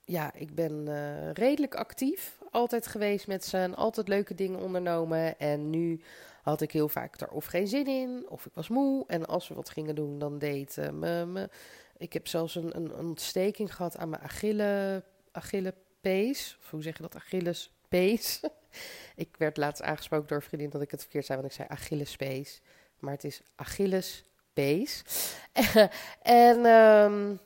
ja, 0.06 0.34
ik 0.34 0.54
ben 0.54 0.88
redelijk 1.32 1.75
actief 1.75 2.38
altijd 2.50 2.86
geweest 2.86 3.26
met 3.26 3.44
ze 3.44 3.70
altijd 3.75 4.08
leuke 4.08 4.34
dingen 4.34 4.60
ondernomen. 4.60 5.38
En 5.38 5.70
nu 5.70 6.00
had 6.46 6.60
ik 6.60 6.72
heel 6.72 6.88
vaak 6.88 7.20
er 7.20 7.28
of 7.28 7.44
geen 7.44 7.68
zin 7.68 7.86
in, 7.86 8.26
of 8.28 8.46
ik 8.46 8.54
was 8.54 8.68
moe. 8.68 9.04
En 9.06 9.26
als 9.26 9.48
we 9.48 9.54
wat 9.54 9.70
gingen 9.70 9.94
doen, 9.94 10.18
dan 10.18 10.38
deed 10.38 10.76
uh, 10.76 10.90
me. 10.90 11.50
Ik 11.96 12.12
heb 12.12 12.26
zelfs 12.26 12.54
een, 12.54 12.76
een, 12.76 12.94
ontsteking 12.94 13.75
gehad 13.75 13.96
aan 13.96 14.08
mijn 14.08 14.22
Achille, 14.22 15.02
Achillepees. 15.32 16.56
Of 16.60 16.70
hoe 16.70 16.82
zeg 16.82 16.96
je 16.96 17.02
dat? 17.02 17.16
Achillespees. 17.16 18.40
ik 19.16 19.36
werd 19.38 19.56
laatst 19.56 19.82
aangesproken 19.82 20.28
door 20.28 20.36
een 20.36 20.42
vriendin 20.42 20.70
dat 20.70 20.82
ik 20.82 20.90
het 20.90 21.00
verkeerd 21.00 21.26
zei, 21.26 21.38
want 21.40 21.50
ik 21.50 21.56
zei 21.56 21.68
Achillespees. 21.70 22.60
Maar 22.98 23.12
het 23.12 23.25
is 23.25 23.42
Achillespees. 23.54 25.04
en 26.22 26.66
um, 26.66 27.40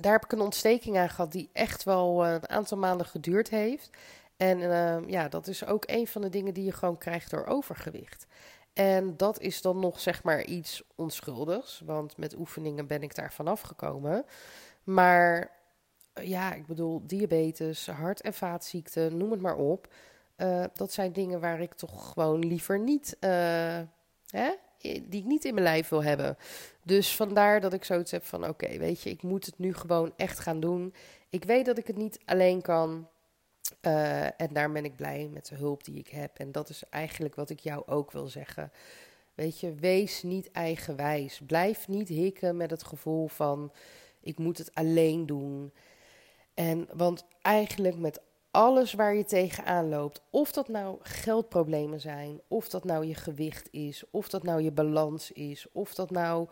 daar 0.00 0.12
heb 0.12 0.24
ik 0.24 0.32
een 0.32 0.40
ontsteking 0.40 0.98
aan 0.98 1.08
gehad 1.08 1.32
die 1.32 1.50
echt 1.52 1.84
wel 1.84 2.24
eh, 2.24 2.32
een 2.32 2.48
aantal 2.48 2.78
maanden 2.78 3.06
geduurd 3.06 3.48
heeft. 3.50 3.90
En 4.36 4.58
uh, 4.58 4.96
ja, 5.06 5.28
dat 5.28 5.46
is 5.46 5.66
ook 5.66 5.84
een 5.86 6.06
van 6.06 6.22
de 6.22 6.28
dingen 6.28 6.54
die 6.54 6.64
je 6.64 6.72
gewoon 6.72 6.98
krijgt 6.98 7.30
door 7.30 7.46
overgewicht. 7.46 8.26
En 8.72 9.16
dat 9.16 9.40
is 9.40 9.62
dan 9.62 9.78
nog 9.80 10.00
zeg 10.00 10.22
maar 10.22 10.44
iets 10.44 10.82
onschuldigs, 10.94 11.82
want 11.84 12.16
met 12.16 12.36
oefeningen 12.36 12.86
ben 12.86 13.02
ik 13.02 13.14
daar 13.14 13.32
vanaf 13.32 13.60
gekomen. 13.60 14.24
Maar 14.84 15.50
ja, 16.22 16.54
ik 16.54 16.66
bedoel, 16.66 17.02
diabetes, 17.06 17.86
hart- 17.86 18.20
en 18.20 18.34
vaatziekten, 18.34 19.16
noem 19.16 19.30
het 19.30 19.40
maar 19.40 19.56
op. 19.56 19.88
Uh, 20.36 20.64
dat 20.74 20.92
zijn 20.92 21.12
dingen 21.12 21.40
waar 21.40 21.60
ik 21.60 21.74
toch 21.74 22.12
gewoon 22.12 22.46
liever 22.46 22.78
niet, 22.78 23.16
uh, 23.20 23.30
hè, 24.26 24.50
die 24.80 25.20
ik 25.20 25.24
niet 25.24 25.44
in 25.44 25.54
mijn 25.54 25.66
lijf 25.66 25.88
wil 25.88 26.02
hebben. 26.02 26.36
Dus 26.82 27.16
vandaar 27.16 27.60
dat 27.60 27.72
ik 27.72 27.84
zoiets 27.84 28.10
heb 28.10 28.24
van: 28.24 28.48
oké, 28.48 28.78
weet 28.78 29.02
je, 29.02 29.10
ik 29.10 29.22
moet 29.22 29.46
het 29.46 29.58
nu 29.58 29.74
gewoon 29.74 30.12
echt 30.16 30.38
gaan 30.38 30.60
doen. 30.60 30.94
Ik 31.28 31.44
weet 31.44 31.66
dat 31.66 31.78
ik 31.78 31.86
het 31.86 31.96
niet 31.96 32.18
alleen 32.24 32.62
kan. 32.62 33.08
Uh, 33.82 34.24
en 34.24 34.48
daar 34.52 34.72
ben 34.72 34.84
ik 34.84 34.96
blij 34.96 35.28
met 35.32 35.46
de 35.46 35.54
hulp 35.54 35.84
die 35.84 35.98
ik 35.98 36.08
heb. 36.08 36.38
En 36.38 36.52
dat 36.52 36.68
is 36.68 36.82
eigenlijk 36.90 37.34
wat 37.34 37.50
ik 37.50 37.60
jou 37.60 37.82
ook 37.86 38.12
wil 38.12 38.26
zeggen. 38.26 38.72
Weet 39.34 39.60
je, 39.60 39.74
wees 39.74 40.22
niet 40.22 40.50
eigenwijs. 40.50 41.40
Blijf 41.46 41.88
niet 41.88 42.08
hikken 42.08 42.56
met 42.56 42.70
het 42.70 42.84
gevoel 42.84 43.28
van: 43.28 43.72
ik 44.20 44.38
moet 44.38 44.58
het 44.58 44.74
alleen 44.74 45.26
doen. 45.26 45.72
En 46.54 46.88
want 46.94 47.24
eigenlijk 47.42 47.96
met 47.96 48.20
alles 48.56 48.92
waar 48.92 49.14
je 49.14 49.24
tegenaan 49.24 49.88
loopt, 49.88 50.22
of 50.30 50.52
dat 50.52 50.68
nou 50.68 50.98
geldproblemen 51.02 52.00
zijn, 52.00 52.40
of 52.48 52.68
dat 52.68 52.84
nou 52.84 53.06
je 53.06 53.14
gewicht 53.14 53.68
is, 53.70 54.04
of 54.10 54.28
dat 54.28 54.42
nou 54.42 54.62
je 54.62 54.72
balans 54.72 55.32
is, 55.32 55.66
of 55.72 55.94
dat 55.94 56.10
nou 56.10 56.48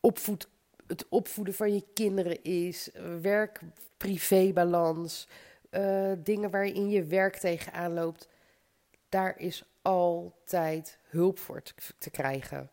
opvoed, 0.00 0.48
het 0.86 1.08
opvoeden 1.08 1.54
van 1.54 1.74
je 1.74 1.84
kinderen 1.94 2.42
is, 2.42 2.90
werk-privé-balans, 3.20 5.28
uh, 5.70 6.12
dingen 6.18 6.50
waarin 6.50 6.90
je 6.90 7.04
werk 7.04 7.36
tegenaan 7.36 7.94
loopt, 7.94 8.28
daar 9.08 9.38
is 9.38 9.64
altijd 9.82 10.98
hulp 11.08 11.38
voor 11.38 11.62
te, 11.62 11.72
te 11.98 12.10
krijgen. 12.10 12.70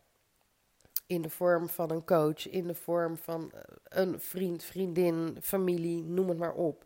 In 1.05 1.21
de 1.21 1.29
vorm 1.29 1.69
van 1.69 1.91
een 1.91 2.05
coach, 2.05 2.49
in 2.49 2.67
de 2.67 2.75
vorm 2.75 3.17
van 3.17 3.51
eh, 3.53 3.61
een 3.83 4.19
vriend, 4.19 4.63
vriendin, 4.63 5.37
familie, 5.41 6.03
noem 6.03 6.29
het 6.29 6.37
maar 6.37 6.53
op. 6.53 6.85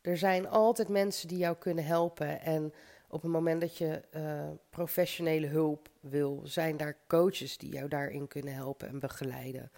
Er 0.00 0.16
zijn 0.16 0.48
altijd 0.48 0.88
mensen 0.88 1.28
die 1.28 1.38
jou 1.38 1.56
kunnen 1.56 1.84
helpen. 1.84 2.40
En 2.40 2.72
op 3.08 3.22
het 3.22 3.30
moment 3.30 3.60
dat 3.60 3.76
je 3.76 4.02
uh, 4.16 4.48
professionele 4.70 5.46
hulp 5.46 5.88
wil, 6.00 6.40
zijn 6.44 6.76
daar 6.76 6.96
coaches 7.06 7.58
die 7.58 7.72
jou 7.72 7.88
daarin 7.88 8.28
kunnen 8.28 8.54
helpen 8.54 8.88
en 8.88 9.00
begeleiden. 9.00 9.70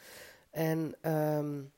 En 0.50 1.10
um, 1.12 1.72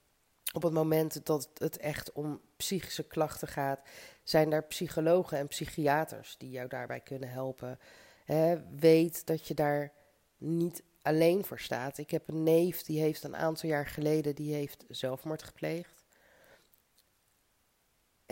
op 0.53 0.63
het 0.63 0.73
moment 0.73 1.27
dat 1.27 1.51
het 1.55 1.79
echt 1.79 2.13
om 2.13 2.41
psychische 2.57 3.07
klachten 3.07 3.49
gaat, 3.49 3.81
zijn 4.23 4.51
daar 4.51 4.65
psychologen 4.65 5.39
en 5.39 5.49
psychiaters 5.49 6.35
die 6.39 6.51
jou 6.51 6.69
daarbij 6.69 7.01
kunnen 7.01 7.29
helpen. 7.29 7.79
He, 8.25 8.63
weet 8.77 9.27
dat 9.27 9.47
je 9.47 9.55
daar 9.55 9.93
niet 10.39 10.83
alleen 11.03 11.45
voor 11.45 11.61
staat. 11.61 11.99
Ik 11.99 12.11
heb 12.11 12.29
een 12.29 12.43
neef 12.43 12.83
die 12.83 13.01
heeft 13.01 13.23
een 13.23 13.37
aantal 13.37 13.69
jaar 13.69 13.87
geleden 13.87 14.35
die 14.35 14.55
heeft 14.55 14.85
zelfmoord 14.89 15.43
gepleegd. 15.43 16.02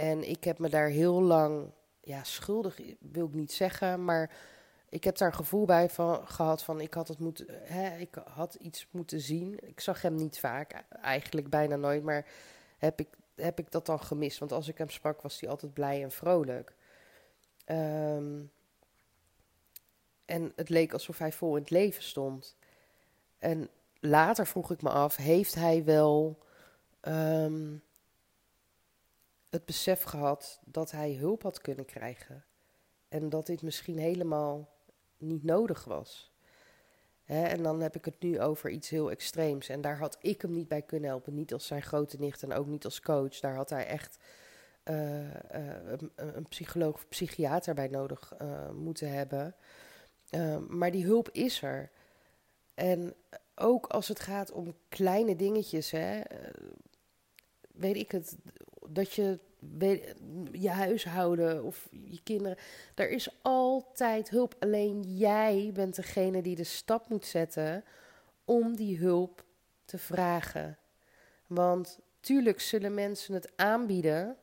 En 0.01 0.29
ik 0.29 0.45
heb 0.45 0.59
me 0.59 0.69
daar 0.69 0.89
heel 0.89 1.23
lang, 1.23 1.71
ja, 2.01 2.25
schuldig 2.25 2.81
wil 2.99 3.27
ik 3.27 3.35
niet 3.35 3.53
zeggen, 3.53 4.05
maar 4.05 4.31
ik 4.89 5.05
heb 5.05 5.17
daar 5.17 5.29
een 5.29 5.35
gevoel 5.35 5.65
bij 5.65 5.91
van, 5.91 6.29
gehad 6.29 6.63
van 6.63 6.81
ik 6.81 6.95
had 6.95 7.09
het 7.09 7.19
moeten, 7.19 7.47
hè, 7.49 7.97
ik 7.97 8.15
had 8.25 8.55
iets 8.55 8.87
moeten 8.91 9.21
zien. 9.21 9.59
Ik 9.69 9.81
zag 9.81 10.03
hem 10.03 10.15
niet 10.15 10.39
vaak, 10.39 10.85
eigenlijk 11.03 11.51
bijna 11.51 11.77
nooit, 11.77 12.03
maar 12.03 12.27
heb 12.79 13.01
ik, 13.01 13.09
heb 13.35 13.59
ik 13.59 13.71
dat 13.71 13.87
dan 13.87 14.01
gemist? 14.01 14.39
Want 14.39 14.53
als 14.53 14.69
ik 14.69 14.79
hem 14.79 14.89
sprak, 14.89 15.23
was 15.23 15.41
hij 15.41 15.51
altijd 15.51 15.73
blij 15.73 16.03
en 16.03 16.11
vrolijk. 16.11 16.75
Um, 17.67 18.51
en 20.25 20.53
het 20.57 20.69
leek 20.69 20.93
alsof 20.93 21.19
hij 21.19 21.33
vol 21.33 21.57
in 21.57 21.63
het 21.63 21.71
leven 21.71 22.03
stond. 22.03 22.57
En 23.39 23.69
later 24.01 24.47
vroeg 24.47 24.71
ik 24.71 24.83
me 24.83 24.91
af, 24.91 25.17
heeft 25.17 25.55
hij 25.55 25.85
wel 25.85 26.39
um, 27.03 27.83
het 29.51 29.65
besef 29.65 30.03
gehad 30.03 30.61
dat 30.65 30.91
hij 30.91 31.15
hulp 31.15 31.43
had 31.43 31.61
kunnen 31.61 31.85
krijgen? 31.85 32.45
En 33.09 33.29
dat 33.29 33.47
dit 33.47 33.63
misschien 33.63 33.99
helemaal 33.99 34.69
niet 35.17 35.45
nodig 35.45 35.85
was. 35.85 36.33
En 37.25 37.63
dan 37.63 37.81
heb 37.81 37.97
ik 37.97 38.05
het 38.05 38.21
nu 38.21 38.41
over 38.41 38.71
iets 38.71 38.89
heel 38.89 39.11
extreems. 39.11 39.69
En 39.69 39.81
daar 39.81 39.99
had 39.99 40.17
ik 40.21 40.43
hem 40.43 40.53
niet 40.53 40.69
bij 40.69 40.83
kunnen 40.83 41.09
helpen. 41.09 41.35
Niet 41.35 41.53
als 41.53 41.67
zijn 41.67 41.83
grote 41.83 42.17
nicht 42.19 42.43
en 42.43 42.53
ook 42.53 42.67
niet 42.67 42.85
als 42.85 43.01
coach. 43.01 43.41
Daar 43.41 43.55
had 43.55 43.71
hij 43.71 43.87
echt 43.87 44.19
uh, 44.85 45.21
uh, 45.25 45.31
een, 46.15 46.47
psycholoog 46.49 46.95
of 46.95 47.09
psychiater 47.09 47.75
bij 47.75 47.89
nodig 47.89 48.33
uh, 48.43 48.71
moeten 48.71 49.13
hebben. 49.13 49.55
maar 50.69 50.91
die 50.91 51.05
hulp 51.05 51.29
is 51.31 51.63
er. 51.63 51.91
En 52.75 53.15
ook 53.55 53.87
als 53.87 54.09
het 54.09 54.21
gaat 54.21 54.53
om 54.53 54.77
kleine 54.89 55.37
dingetjes, 55.37 55.91
hè, 55.91 56.21
weet 57.73 57.97
ik 57.97 58.11
het, 58.11 58.37
dat 58.93 59.13
je 59.13 59.39
je 60.53 60.71
huishouden 60.71 61.65
of 61.65 61.89
je 61.91 62.23
kinderen. 62.23 62.59
Er 62.95 63.11
is 63.11 63.39
altijd 63.43 64.31
hulp. 64.31 64.55
Alleen 64.59 65.03
jij 65.03 65.71
bent 65.75 65.97
degene 65.97 66.43
die 66.43 66.57
de 66.57 66.65
stap 66.65 67.09
moet 67.09 67.27
zetten 67.27 67.85
om 68.45 68.77
die 68.77 68.99
hulp 68.99 69.45
te 69.85 69.99
vragen. 69.99 70.79
Want 71.47 71.99
tuurlijk 72.21 72.61
zullen 72.61 72.95
mensen 72.95 73.35
het 73.35 73.53
aanbieden, 73.57 74.37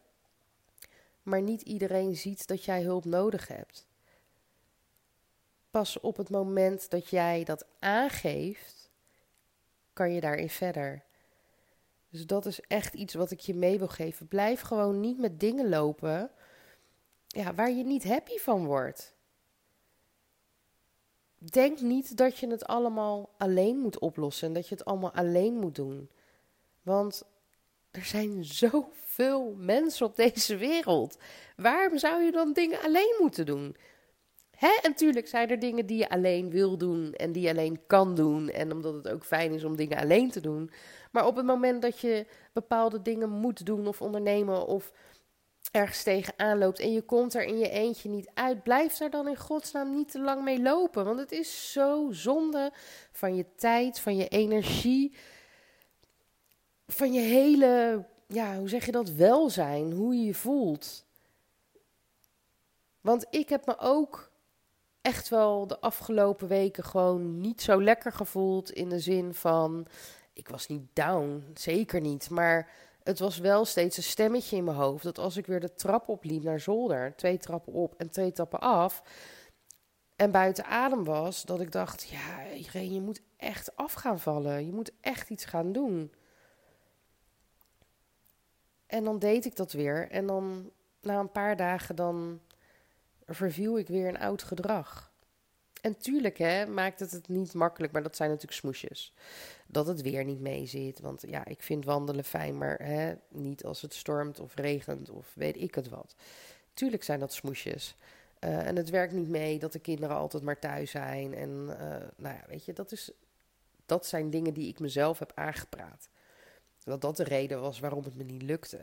maar 1.24 1.42
niet 1.42 1.62
iedereen 1.62 2.16
ziet 2.16 2.48
dat 2.48 2.64
jij 2.64 2.82
hulp 2.82 3.06
nodig 3.06 3.48
hebt. 3.48 3.88
Pas 5.72 6.00
op 6.00 6.18
het 6.18 6.30
moment 6.30 6.90
dat 6.90 7.10
jij 7.10 7.44
dat 7.44 7.66
aangeeft, 7.80 8.90
kan 9.94 10.12
je 10.12 10.22
daarin 10.22 10.50
verder. 10.50 11.04
Dus 12.18 12.26
dat 12.26 12.46
is 12.46 12.60
echt 12.68 12.94
iets 12.94 13.14
wat 13.14 13.32
ik 13.32 13.40
je 13.40 13.56
mee 13.56 13.78
wil 13.78 13.88
geven. 13.88 14.28
Blijf 14.28 14.62
gewoon 14.62 15.00
niet 15.00 15.18
met 15.18 15.40
dingen 15.40 15.70
lopen 15.70 16.32
ja, 17.28 17.54
waar 17.54 17.72
je 17.72 17.84
niet 17.84 18.04
happy 18.04 18.38
van 18.38 18.66
wordt. 18.66 19.16
Denk 21.38 21.80
niet 21.82 22.18
dat 22.18 22.38
je 22.38 22.48
het 22.48 22.66
allemaal 22.66 23.30
alleen 23.38 23.78
moet 23.78 24.00
oplossen 24.00 24.48
en 24.48 24.54
dat 24.54 24.68
je 24.68 24.76
het 24.76 24.86
allemaal 24.86 25.12
alleen 25.12 25.54
moet 25.54 25.76
doen. 25.76 26.10
Want 26.82 27.24
er 27.92 28.04
zijn 28.04 28.46
zoveel 28.46 29.54
mensen 29.58 30.06
op 30.06 30.16
deze 30.16 30.58
wereld. 30.58 31.18
Waarom 31.56 31.98
zou 31.98 32.24
je 32.24 32.32
dan 32.32 32.54
dingen 32.54 32.82
alleen 32.82 33.16
moeten 33.20 33.46
doen? 33.46 33.76
Hè? 34.58 34.68
En 34.82 34.90
natuurlijk 34.90 35.28
zijn 35.28 35.50
er 35.50 35.60
dingen 35.60 35.86
die 35.86 35.98
je 35.98 36.10
alleen 36.10 36.50
wil 36.50 36.78
doen 36.78 37.14
en 37.14 37.32
die 37.32 37.44
je 37.44 37.50
alleen 37.50 37.80
kan 37.88 38.16
doen. 38.16 38.50
En 38.50 38.72
omdat 38.72 38.94
het 38.94 39.10
ook 39.10 39.26
fijn 39.26 39.54
is 39.54 39.64
om 39.64 39.76
dingen 39.76 39.98
alleen 39.98 40.32
te 40.32 40.42
doen. 40.42 40.72
Maar 41.12 41.26
op 41.26 41.36
het 41.36 41.46
moment 41.46 41.82
dat 41.82 42.00
je 42.00 42.26
bepaalde 42.54 43.02
dingen 43.02 43.30
moet 43.30 43.66
doen 43.66 43.88
of 43.88 44.02
ondernemen 44.02 44.68
of 44.68 44.94
ergens 45.72 46.04
tegenaan 46.04 46.58
loopt 46.58 46.80
en 46.80 46.92
je 46.92 47.02
komt 47.02 47.34
er 47.34 47.44
in 47.44 47.58
je 47.58 47.70
eentje 47.70 48.10
niet 48.10 48.30
uit, 48.34 48.64
blijf 48.64 48.98
daar 48.98 49.10
dan 49.10 49.28
in 49.28 49.38
godsnaam 49.38 49.94
niet 49.94 50.12
te 50.12 50.20
lang 50.20 50.44
mee 50.44 50.62
lopen. 50.62 51.06
Want 51.06 51.20
het 51.20 51.32
is 51.32 51.72
zo 51.72 52.08
zonde 52.12 52.72
van 53.12 53.36
je 53.36 53.46
tijd, 53.56 54.00
van 54.00 54.16
je 54.16 54.28
energie, 54.28 55.16
van 56.88 57.14
je 57.14 57.22
hele, 57.22 58.06
ja, 58.28 58.58
hoe 58.58 58.70
zeg 58.70 58.86
je 58.86 58.92
dat, 58.92 59.10
welzijn, 59.10 59.92
hoe 59.92 60.16
je 60.16 60.26
je 60.26 60.34
voelt. 60.34 61.06
Want 63.02 63.26
ik 63.30 63.50
heb 63.50 63.66
me 63.66 63.78
ook 63.80 64.27
echt 65.08 65.30
wel 65.30 65.68
de 65.68 65.80
afgelopen 65.80 66.48
weken 66.48 66.84
gewoon 66.84 67.42
niet 67.42 67.62
zo 67.62 67.84
lekker 67.84 68.12
gevoeld 68.12 68.72
in 68.72 68.90
de 68.90 69.00
zin 69.00 69.34
van 69.34 69.88
ik 70.34 70.50
was 70.50 70.68
niet 70.68 70.84
down, 70.94 71.46
zeker 71.54 72.02
niet. 72.02 72.30
Maar 72.30 72.70
het 73.04 73.20
was 73.20 73.38
wel 73.38 73.66
steeds 73.66 73.98
een 73.98 74.04
stemmetje 74.04 74.56
in 74.56 74.64
mijn 74.64 74.78
hoofd. 74.78 75.04
Dat 75.04 75.18
als 75.18 75.38
ik 75.38 75.46
weer 75.46 75.60
de 75.60 75.74
trap 75.74 76.10
opliep 76.10 76.44
naar 76.44 76.60
zolder, 76.60 77.16
twee 77.16 77.38
trappen 77.38 77.74
op 77.74 77.94
en 77.98 78.10
twee 78.10 78.32
trappen 78.32 78.60
af. 78.60 79.04
En 80.16 80.32
buiten 80.32 80.66
adem 80.66 81.04
was, 81.04 81.44
dat 81.44 81.62
ik 81.62 81.72
dacht: 81.72 82.08
ja, 82.10 82.44
Irene, 82.52 82.94
je 82.94 83.02
moet 83.02 83.22
echt 83.38 83.76
af 83.76 83.94
gaan 83.94 84.20
vallen. 84.20 84.66
Je 84.66 84.74
moet 84.74 84.92
echt 85.02 85.30
iets 85.30 85.46
gaan 85.46 85.72
doen. 85.72 86.14
En 88.88 89.04
dan 89.04 89.20
deed 89.20 89.46
ik 89.46 89.56
dat 89.56 89.72
weer. 89.72 90.12
En 90.12 90.28
dan 90.28 90.72
na 91.02 91.20
een 91.20 91.32
paar 91.32 91.56
dagen 91.56 91.96
dan 91.96 92.40
verviel 93.28 93.78
ik 93.78 93.88
weer 93.88 94.08
een 94.08 94.20
oud 94.20 94.44
gedrag. 94.44 95.12
En 95.82 95.98
tuurlijk 95.98 96.38
hè, 96.38 96.66
maakt 96.66 97.00
het 97.00 97.12
het 97.12 97.28
niet 97.28 97.54
makkelijk, 97.54 97.94
maar 97.94 98.04
dat 98.04 98.16
zijn 98.16 98.30
natuurlijk 98.30 98.60
smoesjes. 98.60 99.14
Dat 99.68 99.88
het 99.88 100.02
weer 100.02 100.24
niet 100.24 100.40
mee 100.40 100.66
zit. 100.66 101.00
Want 101.00 101.24
ja, 101.28 101.46
ik 101.46 101.64
vind 101.64 101.86
wandelen 101.86 102.24
fijn, 102.24 102.58
maar 102.58 102.80
hè, 102.84 103.14
niet 103.30 103.64
als 103.64 103.82
het 103.82 103.94
stormt 103.94 104.40
of 104.40 104.56
regent 104.56 105.10
of 105.10 105.32
weet 105.36 105.58
ik 105.58 105.76
het 105.76 105.90
wat. 105.90 106.16
Tuurlijk 106.74 107.04
zijn 107.04 107.20
dat 107.20 107.34
smoesjes. 107.34 107.96
Uh, 108.40 108.68
en 108.68 108.76
het 108.76 108.90
werkt 108.90 109.14
niet 109.14 109.30
mee 109.30 109.60
dat 109.60 109.72
de 109.72 109.80
kinderen 109.80 110.16
altijd 110.16 110.44
maar 110.44 110.60
thuis 110.60 110.92
zijn. 110.92 111.34
En 111.34 111.50
uh, 111.50 111.78
nou 112.16 112.36
ja, 112.36 112.44
weet 112.48 112.66
je, 112.66 112.74
dat, 112.74 112.92
is, 112.92 113.12
dat 113.86 114.06
zijn 114.06 114.30
dingen 114.30 114.54
die 114.54 114.68
ik 114.68 114.80
mezelf 114.80 115.20
heb 115.20 115.32
aangepraat. 115.36 116.10
Dat 116.84 117.02
dat 117.02 117.18
de 117.18 117.24
reden 117.24 117.62
was 117.62 117.80
waarom 117.80 118.04
het 118.04 118.16
me 118.16 118.24
niet 118.24 118.42
lukte. 118.42 118.80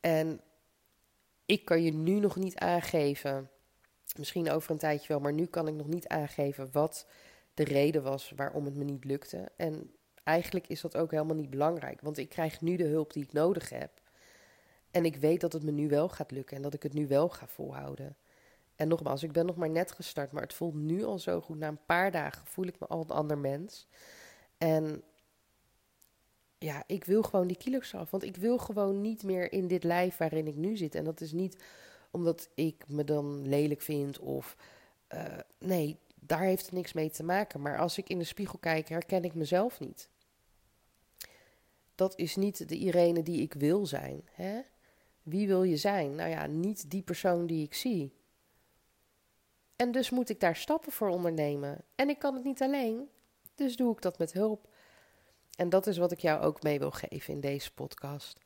En 0.00 0.40
ik 1.46 1.64
kan 1.64 1.82
je 1.82 1.92
nu 1.92 2.18
nog 2.18 2.36
niet 2.36 2.56
aangeven, 2.58 3.50
misschien 4.16 4.50
over 4.50 4.70
een 4.70 4.78
tijdje 4.78 5.08
wel, 5.08 5.20
maar 5.20 5.32
nu 5.32 5.46
kan 5.46 5.68
ik 5.68 5.74
nog 5.74 5.86
niet 5.86 6.08
aangeven 6.08 6.68
wat 6.72 7.06
de 7.54 7.64
reden 7.64 8.02
was 8.02 8.32
waarom 8.36 8.64
het 8.64 8.74
me 8.76 8.84
niet 8.84 9.04
lukte. 9.04 9.48
En 9.56 9.90
eigenlijk 10.24 10.68
is 10.68 10.80
dat 10.80 10.96
ook 10.96 11.10
helemaal 11.10 11.36
niet 11.36 11.50
belangrijk, 11.50 12.00
want 12.00 12.18
ik 12.18 12.28
krijg 12.28 12.60
nu 12.60 12.76
de 12.76 12.86
hulp 12.86 13.12
die 13.12 13.22
ik 13.22 13.32
nodig 13.32 13.68
heb. 13.68 13.90
En 14.90 15.04
ik 15.04 15.16
weet 15.16 15.40
dat 15.40 15.52
het 15.52 15.62
me 15.62 15.70
nu 15.70 15.88
wel 15.88 16.08
gaat 16.08 16.30
lukken 16.30 16.56
en 16.56 16.62
dat 16.62 16.74
ik 16.74 16.82
het 16.82 16.92
nu 16.92 17.06
wel 17.06 17.28
ga 17.28 17.46
volhouden. 17.46 18.16
En 18.76 18.88
nogmaals, 18.88 19.22
ik 19.22 19.32
ben 19.32 19.46
nog 19.46 19.56
maar 19.56 19.70
net 19.70 19.92
gestart, 19.92 20.32
maar 20.32 20.42
het 20.42 20.54
voelt 20.54 20.74
nu 20.74 21.04
al 21.04 21.18
zo 21.18 21.40
goed. 21.40 21.58
Na 21.58 21.68
een 21.68 21.84
paar 21.86 22.10
dagen 22.10 22.46
voel 22.46 22.66
ik 22.66 22.78
me 22.78 22.86
al 22.86 23.00
een 23.00 23.10
ander 23.10 23.38
mens. 23.38 23.88
En 24.58 25.02
ja, 26.58 26.84
ik 26.86 27.04
wil 27.04 27.22
gewoon 27.22 27.46
die 27.46 27.56
kilo's 27.56 27.94
af. 27.94 28.10
Want 28.10 28.22
ik 28.22 28.36
wil 28.36 28.58
gewoon 28.58 29.00
niet 29.00 29.22
meer 29.22 29.52
in 29.52 29.66
dit 29.66 29.84
lijf 29.84 30.16
waarin 30.16 30.46
ik 30.46 30.56
nu 30.56 30.76
zit. 30.76 30.94
En 30.94 31.04
dat 31.04 31.20
is 31.20 31.32
niet 31.32 31.62
omdat 32.10 32.48
ik 32.54 32.84
me 32.88 33.04
dan 33.04 33.48
lelijk 33.48 33.80
vind 33.80 34.18
of... 34.18 34.56
Uh, 35.14 35.38
nee, 35.58 35.98
daar 36.14 36.40
heeft 36.40 36.64
het 36.64 36.74
niks 36.74 36.92
mee 36.92 37.10
te 37.10 37.22
maken. 37.22 37.60
Maar 37.60 37.78
als 37.78 37.98
ik 37.98 38.08
in 38.08 38.18
de 38.18 38.24
spiegel 38.24 38.58
kijk, 38.58 38.88
herken 38.88 39.24
ik 39.24 39.34
mezelf 39.34 39.80
niet. 39.80 40.08
Dat 41.94 42.18
is 42.18 42.36
niet 42.36 42.68
de 42.68 42.76
Irene 42.76 43.22
die 43.22 43.42
ik 43.42 43.52
wil 43.52 43.86
zijn. 43.86 44.28
Hè? 44.30 44.60
Wie 45.22 45.46
wil 45.46 45.62
je 45.62 45.76
zijn? 45.76 46.14
Nou 46.14 46.30
ja, 46.30 46.46
niet 46.46 46.90
die 46.90 47.02
persoon 47.02 47.46
die 47.46 47.64
ik 47.64 47.74
zie. 47.74 48.12
En 49.76 49.92
dus 49.92 50.10
moet 50.10 50.28
ik 50.28 50.40
daar 50.40 50.56
stappen 50.56 50.92
voor 50.92 51.08
ondernemen. 51.08 51.84
En 51.94 52.08
ik 52.08 52.18
kan 52.18 52.34
het 52.34 52.44
niet 52.44 52.62
alleen, 52.62 53.08
dus 53.54 53.76
doe 53.76 53.92
ik 53.92 54.02
dat 54.02 54.18
met 54.18 54.32
hulp. 54.32 54.68
En 55.56 55.68
dat 55.68 55.86
is 55.86 55.98
wat 55.98 56.12
ik 56.12 56.20
jou 56.20 56.42
ook 56.42 56.62
mee 56.62 56.78
wil 56.78 56.90
geven 56.90 57.34
in 57.34 57.40
deze 57.40 57.72
podcast. 57.72 58.40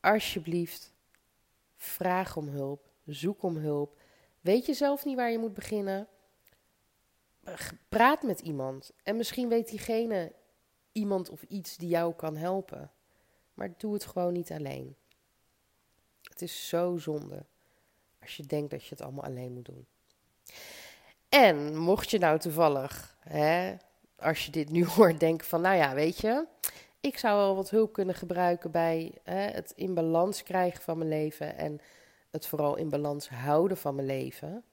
Alsjeblieft, 0.00 0.92
vraag 1.76 2.36
om 2.36 2.48
hulp, 2.48 2.90
zoek 3.04 3.42
om 3.42 3.56
hulp. 3.56 4.00
Weet 4.40 4.66
je 4.66 4.74
zelf 4.74 5.04
niet 5.04 5.16
waar 5.16 5.30
je 5.30 5.38
moet 5.38 5.54
beginnen? 5.54 6.08
Praat 7.88 8.22
met 8.22 8.40
iemand. 8.40 8.92
En 9.02 9.16
misschien 9.16 9.48
weet 9.48 9.68
diegene 9.68 10.32
iemand 10.92 11.28
of 11.28 11.42
iets 11.42 11.76
die 11.76 11.88
jou 11.88 12.14
kan 12.14 12.36
helpen. 12.36 12.92
Maar 13.54 13.74
doe 13.76 13.92
het 13.92 14.04
gewoon 14.04 14.32
niet 14.32 14.52
alleen. 14.52 14.96
Het 16.22 16.42
is 16.42 16.68
zo 16.68 16.96
zonde 16.96 17.46
als 18.20 18.36
je 18.36 18.42
denkt 18.42 18.70
dat 18.70 18.82
je 18.82 18.90
het 18.90 19.00
allemaal 19.00 19.24
alleen 19.24 19.52
moet 19.52 19.64
doen. 19.64 19.86
En 21.28 21.76
mocht 21.76 22.10
je 22.10 22.18
nou 22.18 22.38
toevallig, 22.38 23.16
hè, 23.20 23.76
als 24.20 24.44
je 24.44 24.50
dit 24.50 24.70
nu 24.70 24.84
hoort, 24.94 25.20
denken 25.20 25.46
van, 25.46 25.60
nou 25.60 25.76
ja, 25.76 25.94
weet 25.94 26.20
je, 26.20 26.46
ik 27.00 27.18
zou 27.18 27.36
wel 27.36 27.54
wat 27.54 27.70
hulp 27.70 27.92
kunnen 27.92 28.14
gebruiken 28.14 28.70
bij 28.70 29.12
hè, 29.22 29.40
het 29.40 29.72
in 29.76 29.94
balans 29.94 30.42
krijgen 30.42 30.82
van 30.82 30.98
mijn 30.98 31.10
leven 31.10 31.56
en 31.56 31.80
het 32.30 32.46
vooral 32.46 32.76
in 32.76 32.88
balans 32.88 33.28
houden 33.28 33.76
van 33.76 33.94
mijn 33.94 34.06
leven. 34.06 34.64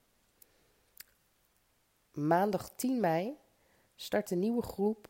Maandag 2.12 2.70
10 2.76 3.00
mei 3.00 3.38
start 3.96 4.32
een 4.32 4.40
nieuwe 4.40 4.62
groep 4.62 5.08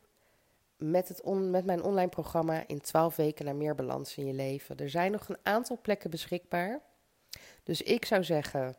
met, 0.77 1.07
het 1.07 1.21
on, 1.21 1.49
met 1.49 1.65
mijn 1.65 1.83
online 1.83 2.09
programma 2.09 2.67
in 2.67 2.81
12 2.81 3.15
weken 3.15 3.45
naar 3.45 3.55
meer 3.55 3.75
balans 3.75 4.17
in 4.17 4.25
je 4.25 4.33
leven. 4.33 4.77
Er 4.77 4.89
zijn 4.89 5.11
nog 5.11 5.29
een 5.29 5.37
aantal 5.43 5.79
plekken 5.81 6.09
beschikbaar. 6.09 6.81
Dus 7.63 7.81
ik 7.81 8.05
zou 8.05 8.23
zeggen, 8.23 8.75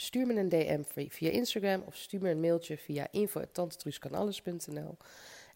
stuur 0.00 0.26
me 0.26 0.34
een 0.34 0.48
DM 0.48 0.82
via 1.08 1.30
Instagram 1.30 1.82
of 1.86 1.96
stuur 1.96 2.20
me 2.20 2.30
een 2.30 2.40
mailtje 2.40 2.78
via 2.78 3.06
info.tantetruuskanalles.nl 3.10 4.96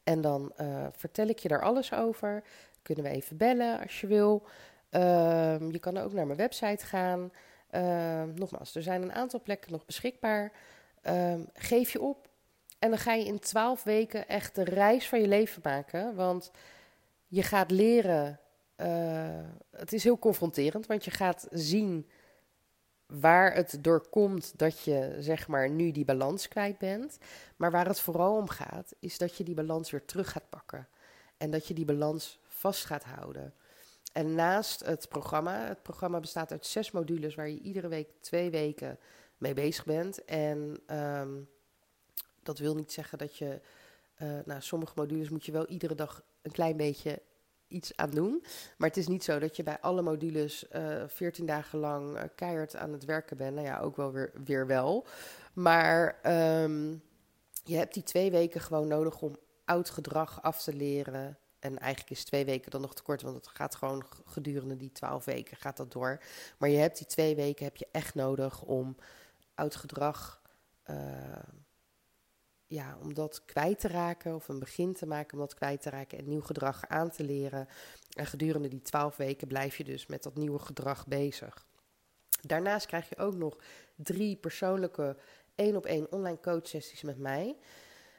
en 0.04 0.20
dan 0.20 0.52
uh, 0.60 0.86
vertel 0.92 1.26
ik 1.26 1.38
je 1.38 1.48
daar 1.48 1.62
alles 1.62 1.92
over. 1.92 2.42
Kunnen 2.82 3.04
we 3.04 3.10
even 3.10 3.36
bellen 3.36 3.80
als 3.80 4.00
je 4.00 4.06
wil. 4.06 4.46
Uh, 4.90 5.70
je 5.70 5.78
kan 5.78 5.96
ook 5.96 6.12
naar 6.12 6.26
mijn 6.26 6.38
website 6.38 6.86
gaan. 6.86 7.32
Uh, 7.70 8.22
nogmaals, 8.34 8.74
er 8.74 8.82
zijn 8.82 9.02
een 9.02 9.12
aantal 9.12 9.42
plekken 9.42 9.72
nog 9.72 9.84
beschikbaar. 9.84 10.52
Ehm, 11.02 11.40
geef 11.54 11.90
je 11.90 12.00
op. 12.00 12.28
En 12.78 12.90
dan 12.90 12.98
ga 12.98 13.12
je 13.12 13.24
in 13.24 13.38
twaalf 13.38 13.82
weken 13.82 14.28
echt 14.28 14.54
de 14.54 14.64
reis 14.64 15.08
van 15.08 15.20
je 15.20 15.28
leven 15.28 15.60
maken. 15.64 16.14
Want 16.14 16.50
je 17.26 17.42
gaat 17.42 17.70
leren. 17.70 18.40
Uh, 18.76 18.88
het 19.70 19.92
is 19.92 20.04
heel 20.04 20.18
confronterend, 20.18 20.86
want 20.86 21.04
je 21.04 21.10
gaat 21.10 21.46
zien 21.50 22.08
waar 23.20 23.54
het 23.54 23.78
door 23.80 24.08
komt 24.08 24.58
dat 24.58 24.80
je 24.80 25.16
zeg 25.18 25.48
maar 25.48 25.70
nu 25.70 25.90
die 25.90 26.04
balans 26.04 26.48
kwijt 26.48 26.78
bent. 26.78 27.18
Maar 27.56 27.70
waar 27.70 27.86
het 27.86 28.00
vooral 28.00 28.36
om 28.36 28.48
gaat, 28.48 28.94
is 28.98 29.18
dat 29.18 29.36
je 29.36 29.44
die 29.44 29.54
balans 29.54 29.90
weer 29.90 30.04
terug 30.04 30.30
gaat 30.30 30.48
pakken. 30.48 30.88
En 31.36 31.50
dat 31.50 31.66
je 31.66 31.74
die 31.74 31.84
balans 31.84 32.40
vast 32.46 32.84
gaat 32.84 33.04
houden. 33.04 33.54
En 34.12 34.34
naast 34.34 34.84
het 34.84 35.08
programma, 35.08 35.66
het 35.66 35.82
programma 35.82 36.20
bestaat 36.20 36.50
uit 36.50 36.66
zes 36.66 36.90
modules 36.90 37.34
waar 37.34 37.48
je 37.48 37.60
iedere 37.60 37.88
week 37.88 38.08
twee 38.20 38.50
weken 38.50 38.98
mee 39.38 39.54
bezig 39.54 39.84
bent. 39.84 40.24
En 40.24 40.78
um, 40.96 41.48
dat 42.42 42.58
wil 42.58 42.74
niet 42.74 42.92
zeggen 42.92 43.18
dat 43.18 43.36
je, 43.36 43.60
uh, 44.22 44.38
nou 44.44 44.60
sommige 44.60 44.92
modules 44.96 45.28
moet 45.28 45.44
je 45.44 45.52
wel 45.52 45.66
iedere 45.66 45.94
dag 45.94 46.22
een 46.42 46.52
klein 46.52 46.76
beetje 46.76 47.22
iets 47.72 47.96
aan 47.96 48.10
doen. 48.10 48.44
Maar 48.76 48.88
het 48.88 48.96
is 48.96 49.08
niet 49.08 49.24
zo 49.24 49.38
dat 49.38 49.56
je 49.56 49.62
bij 49.62 49.80
alle 49.80 50.02
modules 50.02 50.66
uh, 50.72 51.02
eh, 51.02 51.08
14 51.08 51.46
dagen 51.46 51.78
lang 51.78 52.16
uh, 52.16 52.22
keihard 52.34 52.76
aan 52.76 52.92
het 52.92 53.04
werken 53.04 53.36
bent. 53.36 53.54
Nou 53.54 53.66
ja, 53.66 53.80
ook 53.80 53.96
wel 53.96 54.12
weer, 54.12 54.32
weer 54.44 54.66
wel. 54.66 55.06
Maar 55.52 56.18
um, 56.62 57.02
je 57.64 57.76
hebt 57.76 57.94
die 57.94 58.02
twee 58.02 58.30
weken 58.30 58.60
gewoon 58.60 58.88
nodig 58.88 59.20
om 59.20 59.36
oud 59.64 59.90
gedrag 59.90 60.42
af 60.42 60.62
te 60.62 60.74
leren. 60.74 61.38
En 61.58 61.78
eigenlijk 61.78 62.10
is 62.10 62.24
twee 62.24 62.44
weken 62.44 62.70
dan 62.70 62.80
nog 62.80 62.94
te 62.94 63.02
kort, 63.02 63.22
want 63.22 63.36
het 63.36 63.48
gaat 63.48 63.74
gewoon 63.74 64.04
gedurende 64.24 64.76
die 64.76 64.92
twaalf 64.92 65.24
weken 65.24 65.56
gaat 65.56 65.76
dat 65.76 65.92
door. 65.92 66.22
Maar 66.58 66.68
je 66.68 66.78
hebt 66.78 66.98
die 66.98 67.06
twee 67.06 67.34
weken 67.34 67.64
heb 67.64 67.76
je 67.76 67.88
echt 67.92 68.14
nodig 68.14 68.62
om 68.62 68.96
oud 69.54 69.76
gedrag 69.76 70.42
uh, 70.90 70.96
ja, 72.72 72.96
om 73.02 73.14
dat 73.14 73.44
kwijt 73.44 73.80
te 73.80 73.88
raken 73.88 74.34
of 74.34 74.48
een 74.48 74.58
begin 74.58 74.94
te 74.94 75.06
maken 75.06 75.32
om 75.32 75.38
dat 75.38 75.54
kwijt 75.54 75.82
te 75.82 75.90
raken 75.90 76.18
en 76.18 76.28
nieuw 76.28 76.40
gedrag 76.40 76.88
aan 76.88 77.10
te 77.10 77.24
leren. 77.24 77.68
En 78.16 78.26
gedurende 78.26 78.68
die 78.68 78.82
twaalf 78.82 79.16
weken 79.16 79.48
blijf 79.48 79.76
je 79.76 79.84
dus 79.84 80.06
met 80.06 80.22
dat 80.22 80.34
nieuwe 80.34 80.58
gedrag 80.58 81.06
bezig. 81.06 81.66
Daarnaast 82.40 82.86
krijg 82.86 83.08
je 83.08 83.16
ook 83.16 83.34
nog 83.34 83.58
drie 83.96 84.36
persoonlijke 84.36 85.16
één 85.54 85.76
op 85.76 85.86
één 85.86 86.12
online 86.12 86.40
coach 86.40 86.66
sessies 86.66 87.02
met 87.02 87.18
mij. 87.18 87.56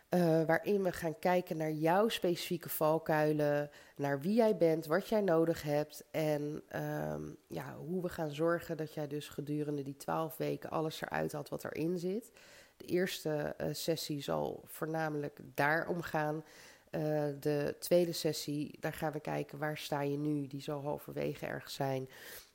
Uh, 0.10 0.44
waarin 0.46 0.84
we 0.84 0.92
gaan 0.92 1.20
kijken 1.20 1.58
naar 1.58 1.72
jouw 1.72 2.08
specifieke 2.08 2.70
valkuilen, 2.70 3.70
naar 3.96 4.20
wie 4.20 4.34
jij 4.34 4.58
bent, 4.58 4.86
wat 4.86 5.08
jij 5.10 5.22
nodig 5.22 5.64
hebt 5.64 6.04
en 6.12 6.64
um, 7.12 7.38
ja, 7.48 7.76
hoe 7.76 8.02
we 8.02 8.10
gaan 8.10 8.32
zorgen 8.32 8.78
dat 8.78 8.94
jij 8.94 9.08
dus 9.08 9.28
gedurende 9.28 9.84
die 9.84 9.98
twaalf 9.98 10.38
weken 10.38 10.70
alles 10.70 11.02
eruit 11.02 11.32
haalt 11.32 11.50
wat 11.50 11.64
erin 11.64 11.98
zit. 12.00 12.32
De 12.78 12.86
eerste 12.86 13.56
uh, 13.62 13.68
sessie 13.72 14.22
zal 14.22 14.64
voornamelijk 14.66 15.40
daarom 15.54 16.02
gaan. 16.02 16.36
Uh, 16.36 17.02
de 17.40 17.76
tweede 17.80 18.12
sessie, 18.12 18.78
daar 18.80 18.94
gaan 18.94 19.12
we 19.12 19.20
kijken 19.20 19.58
waar 19.58 19.78
sta 19.78 20.02
je 20.02 20.18
nu. 20.18 20.48
Die 20.48 20.62
zal 20.62 20.82
halverwege 20.82 21.46
ergens 21.46 21.74
zijn. 21.74 22.10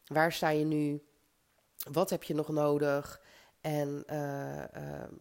Waar 0.06 0.32
sta 0.32 0.48
je 0.48 0.64
nu? 0.64 1.02
Wat 1.90 2.10
heb 2.10 2.22
je 2.22 2.34
nog 2.34 2.48
nodig? 2.48 3.22
En 3.60 4.04
uh, 4.10 4.64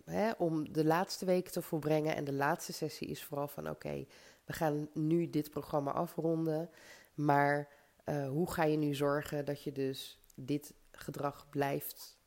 hè, 0.05 0.31
om 0.31 0.73
de 0.73 0.85
laatste 0.85 1.25
weken 1.25 1.51
te 1.51 1.61
volbrengen. 1.61 2.15
En 2.15 2.23
de 2.23 2.33
laatste 2.33 2.73
sessie 2.73 3.07
is 3.07 3.23
vooral 3.23 3.47
van: 3.47 3.69
oké, 3.69 4.05
we 4.45 4.53
gaan 4.53 4.89
nu 4.93 5.29
dit 5.29 5.49
programma 5.49 5.91
afronden. 5.91 6.69
Maar 7.13 7.69
hoe 8.05 8.51
ga 8.51 8.63
je 8.63 8.77
nu 8.77 8.95
zorgen 8.95 9.45
dat 9.45 9.63
je 9.63 9.71
dus 9.71 10.19
dit 10.35 10.73
gedrag 10.91 11.49
blijft 11.49 12.17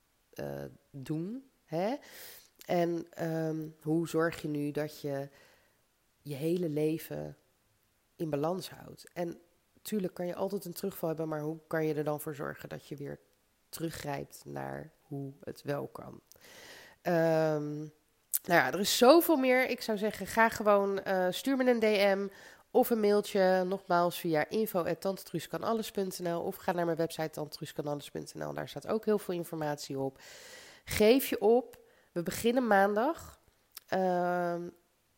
doen? 0.90 1.50
Hè? 1.64 1.96
En 2.70 3.06
um, 3.28 3.76
hoe 3.82 4.08
zorg 4.08 4.42
je 4.42 4.48
nu 4.48 4.70
dat 4.70 5.00
je 5.00 5.28
je 6.20 6.34
hele 6.34 6.68
leven 6.68 7.36
in 8.16 8.30
balans 8.30 8.70
houdt? 8.70 9.10
En 9.12 9.40
natuurlijk 9.74 10.14
kan 10.14 10.26
je 10.26 10.34
altijd 10.34 10.64
een 10.64 10.72
terugval 10.72 11.08
hebben, 11.08 11.28
maar 11.28 11.40
hoe 11.40 11.58
kan 11.66 11.86
je 11.86 11.94
er 11.94 12.04
dan 12.04 12.20
voor 12.20 12.34
zorgen 12.34 12.68
dat 12.68 12.86
je 12.86 12.96
weer 12.96 13.20
teruggrijpt 13.68 14.42
naar 14.44 14.92
hoe 15.02 15.32
het 15.40 15.62
wel 15.62 15.86
kan? 15.86 16.20
Um, 17.02 17.92
nou 18.42 18.60
ja, 18.60 18.72
er 18.72 18.80
is 18.80 18.98
zoveel 18.98 19.36
meer. 19.36 19.68
Ik 19.68 19.80
zou 19.80 19.98
zeggen, 19.98 20.26
ga 20.26 20.48
gewoon, 20.48 21.00
uh, 21.06 21.26
stuur 21.30 21.56
me 21.56 21.70
een 21.70 21.80
DM 21.80 22.28
of 22.70 22.90
een 22.90 23.00
mailtje, 23.00 23.64
nogmaals 23.66 24.18
via 24.18 24.48
info.tantetruuskanalles.nl 24.48 26.40
of 26.40 26.56
ga 26.56 26.72
naar 26.72 26.84
mijn 26.84 26.96
website 26.96 27.30
tantetruuskanalles.nl. 27.30 28.54
Daar 28.54 28.68
staat 28.68 28.86
ook 28.86 29.04
heel 29.04 29.18
veel 29.18 29.34
informatie 29.34 29.98
op. 29.98 30.18
Geef 30.84 31.26
je 31.26 31.40
op. 31.40 31.79
We 32.12 32.22
beginnen 32.22 32.66
maandag. 32.66 33.40
Uh, 33.94 34.54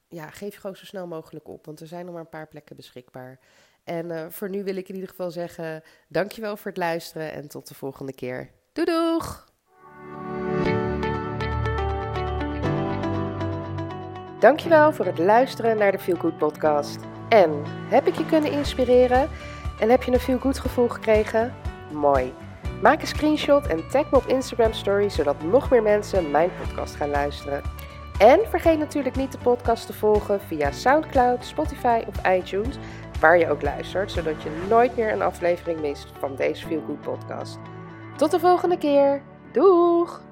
ja, 0.09 0.31
geef 0.31 0.55
je 0.55 0.61
gewoon 0.61 0.77
zo 0.77 0.85
snel 0.85 1.07
mogelijk 1.07 1.49
op, 1.49 1.67
want 1.67 1.81
er 1.81 1.87
zijn 1.87 2.05
nog 2.05 2.15
maar 2.15 2.23
een 2.23 2.29
paar 2.29 2.49
plekken 2.49 2.77
beschikbaar. 2.77 3.39
En 3.85 4.11
uh, 4.11 4.27
voor 4.29 4.49
nu 4.49 4.65
wil 4.65 4.77
ik 4.77 4.89
in 4.89 4.95
ieder 4.95 5.11
geval 5.11 5.31
zeggen: 5.31 5.83
dankjewel 6.09 6.57
voor 6.57 6.71
het 6.71 6.81
luisteren 6.81 7.33
en 7.33 7.49
tot 7.49 7.69
de 7.69 7.75
volgende 7.75 8.13
keer. 8.13 8.51
Doei 8.73 8.87
doeg! 8.87 9.51
Dankjewel 14.39 14.93
voor 14.93 15.07
het 15.07 15.19
luisteren 15.19 15.77
naar 15.77 15.93
de 15.93 15.99
Feel 15.99 16.17
Good 16.17 16.39
podcast. 16.39 16.99
En 17.29 17.63
heb 17.67 18.07
ik 18.07 18.15
je 18.15 18.27
kunnen 18.27 18.53
inspireren? 18.53 19.29
En 19.81 19.91
heb 19.91 20.03
je 20.03 20.13
een 20.13 20.21
feel 20.21 20.39
goed 20.39 20.59
gevoel 20.59 20.89
gekregen? 20.89 21.55
Mooi. 21.93 22.35
Maak 22.83 23.01
een 23.01 23.07
screenshot 23.07 23.67
en 23.67 23.89
tag 23.89 24.11
me 24.11 24.17
op 24.17 24.27
Instagram 24.27 24.73
Story 24.73 25.09
zodat 25.09 25.43
nog 25.43 25.71
meer 25.71 25.83
mensen 25.83 26.31
mijn 26.31 26.51
podcast 26.59 26.95
gaan 26.95 27.11
luisteren. 27.11 27.63
En 28.19 28.41
vergeet 28.49 28.79
natuurlijk 28.79 29.17
niet 29.17 29.33
de 29.33 29.39
podcast 29.39 29.87
te 29.87 29.93
volgen 29.93 30.41
via 30.41 30.73
SoundCloud, 30.73 31.45
Spotify 31.45 32.03
of 32.07 32.27
iTunes, 32.27 32.77
waar 33.21 33.39
je 33.39 33.51
ook 33.51 33.63
luistert, 33.63 34.13
zodat 34.13 34.43
je 34.43 34.67
nooit 34.69 34.97
meer 34.97 35.13
een 35.13 35.23
aflevering 35.23 35.81
mist 35.81 36.07
van 36.19 36.37
deze 36.37 36.67
Feel 36.67 36.83
Good 36.87 37.01
podcast. 37.01 37.59
Tot 38.17 38.31
de 38.31 38.41
volgende 38.41 38.79
keer. 38.79 39.23
Doeg! 39.53 40.32